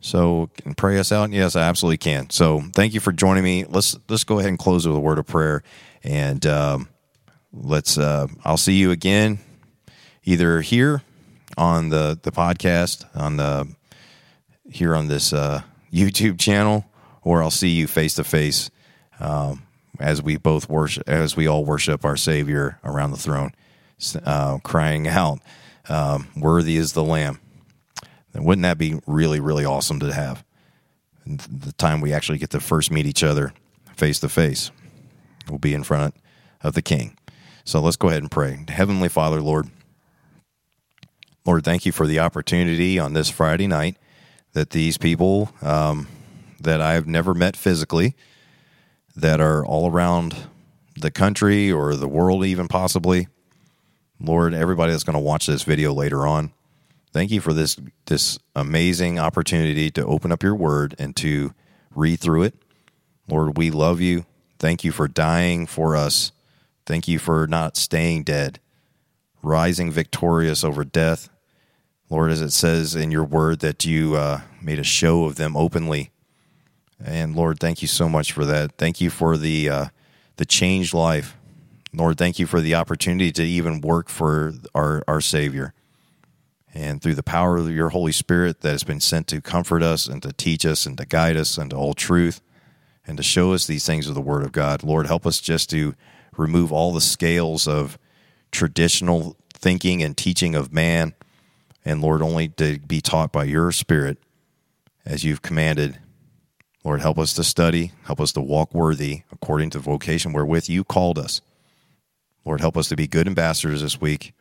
[0.00, 1.30] So can pray us out.
[1.30, 2.30] Yes, I absolutely can.
[2.30, 3.64] So thank you for joining me.
[3.64, 5.62] Let's let's go ahead and close with a word of prayer,
[6.04, 6.88] and um,
[7.52, 7.98] let's.
[7.98, 9.40] Uh, I'll see you again,
[10.24, 11.02] either here
[11.56, 13.66] on the the podcast on the
[14.70, 15.62] here on this uh,
[15.92, 16.86] YouTube channel,
[17.22, 18.70] or I'll see you face to face
[19.98, 23.52] as we both worship as we all worship our Savior around the throne,
[24.24, 25.40] uh, crying out,
[25.88, 27.40] um, "Worthy is the Lamb."
[28.32, 30.44] And wouldn't that be really really awesome to have?
[31.24, 33.52] And the time we actually get to first meet each other
[33.96, 34.70] face to face,
[35.48, 36.14] we'll be in front
[36.62, 37.16] of the King.
[37.64, 38.64] So let's go ahead and pray.
[38.68, 39.68] Heavenly Father, Lord.
[41.44, 43.96] Lord, thank you for the opportunity on this Friday night
[44.58, 46.08] that these people um,
[46.60, 48.16] that I've never met physically,
[49.14, 50.34] that are all around
[50.96, 53.28] the country or the world, even possibly,
[54.20, 56.50] Lord, everybody that's going to watch this video later on,
[57.12, 61.54] thank you for this this amazing opportunity to open up your Word and to
[61.94, 62.54] read through it.
[63.28, 64.26] Lord, we love you.
[64.58, 66.32] Thank you for dying for us.
[66.84, 68.58] Thank you for not staying dead,
[69.40, 71.30] rising victorious over death
[72.10, 75.56] Lord, as it says in your word that you uh, made a show of them
[75.56, 76.10] openly.
[77.04, 78.72] And Lord, thank you so much for that.
[78.78, 79.86] Thank you for the uh,
[80.36, 81.36] the changed life.
[81.92, 85.74] Lord, thank you for the opportunity to even work for our, our Savior.
[86.74, 90.06] And through the power of your Holy Spirit that has been sent to comfort us
[90.06, 92.40] and to teach us and to guide us into all truth
[93.06, 95.70] and to show us these things of the Word of God, Lord, help us just
[95.70, 95.94] to
[96.36, 97.98] remove all the scales of
[98.52, 101.14] traditional thinking and teaching of man.
[101.84, 104.18] And Lord, only to be taught by your Spirit
[105.04, 105.98] as you've commanded.
[106.84, 110.68] Lord, help us to study, help us to walk worthy according to the vocation wherewith
[110.68, 111.40] you called us.
[112.44, 114.32] Lord, help us to be good ambassadors this week.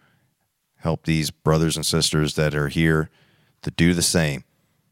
[0.77, 3.09] Help these brothers and sisters that are here
[3.63, 4.43] to do the same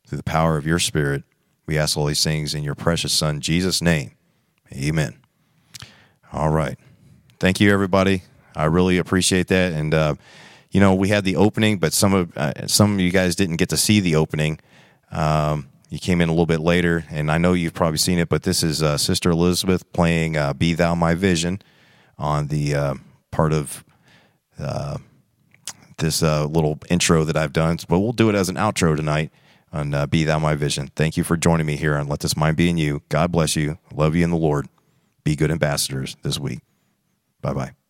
[0.07, 1.23] through the power of your Spirit.
[1.65, 4.11] We ask all these things in your precious Son, Jesus' name.
[4.73, 5.17] Amen.
[6.33, 6.77] All right.
[7.39, 8.23] Thank you, everybody.
[8.55, 9.73] I really appreciate that.
[9.73, 10.15] And, uh,
[10.75, 13.55] you know, we had the opening, but some of uh, some of you guys didn't
[13.55, 14.59] get to see the opening.
[15.09, 18.27] Um, you came in a little bit later, and I know you've probably seen it,
[18.27, 21.61] but this is uh, Sister Elizabeth playing uh, "Be Thou My Vision"
[22.17, 22.95] on the uh,
[23.31, 23.85] part of
[24.59, 24.97] uh,
[25.97, 27.77] this uh, little intro that I've done.
[27.87, 29.31] But we'll do it as an outro tonight
[29.71, 30.89] on Be Thou My Vision.
[30.93, 33.01] Thank you for joining me here on Let This Mind Be in You.
[33.07, 33.77] God bless you.
[33.93, 34.67] Love you in the Lord.
[35.23, 36.59] Be good ambassadors this week.
[37.39, 37.84] Bye bye.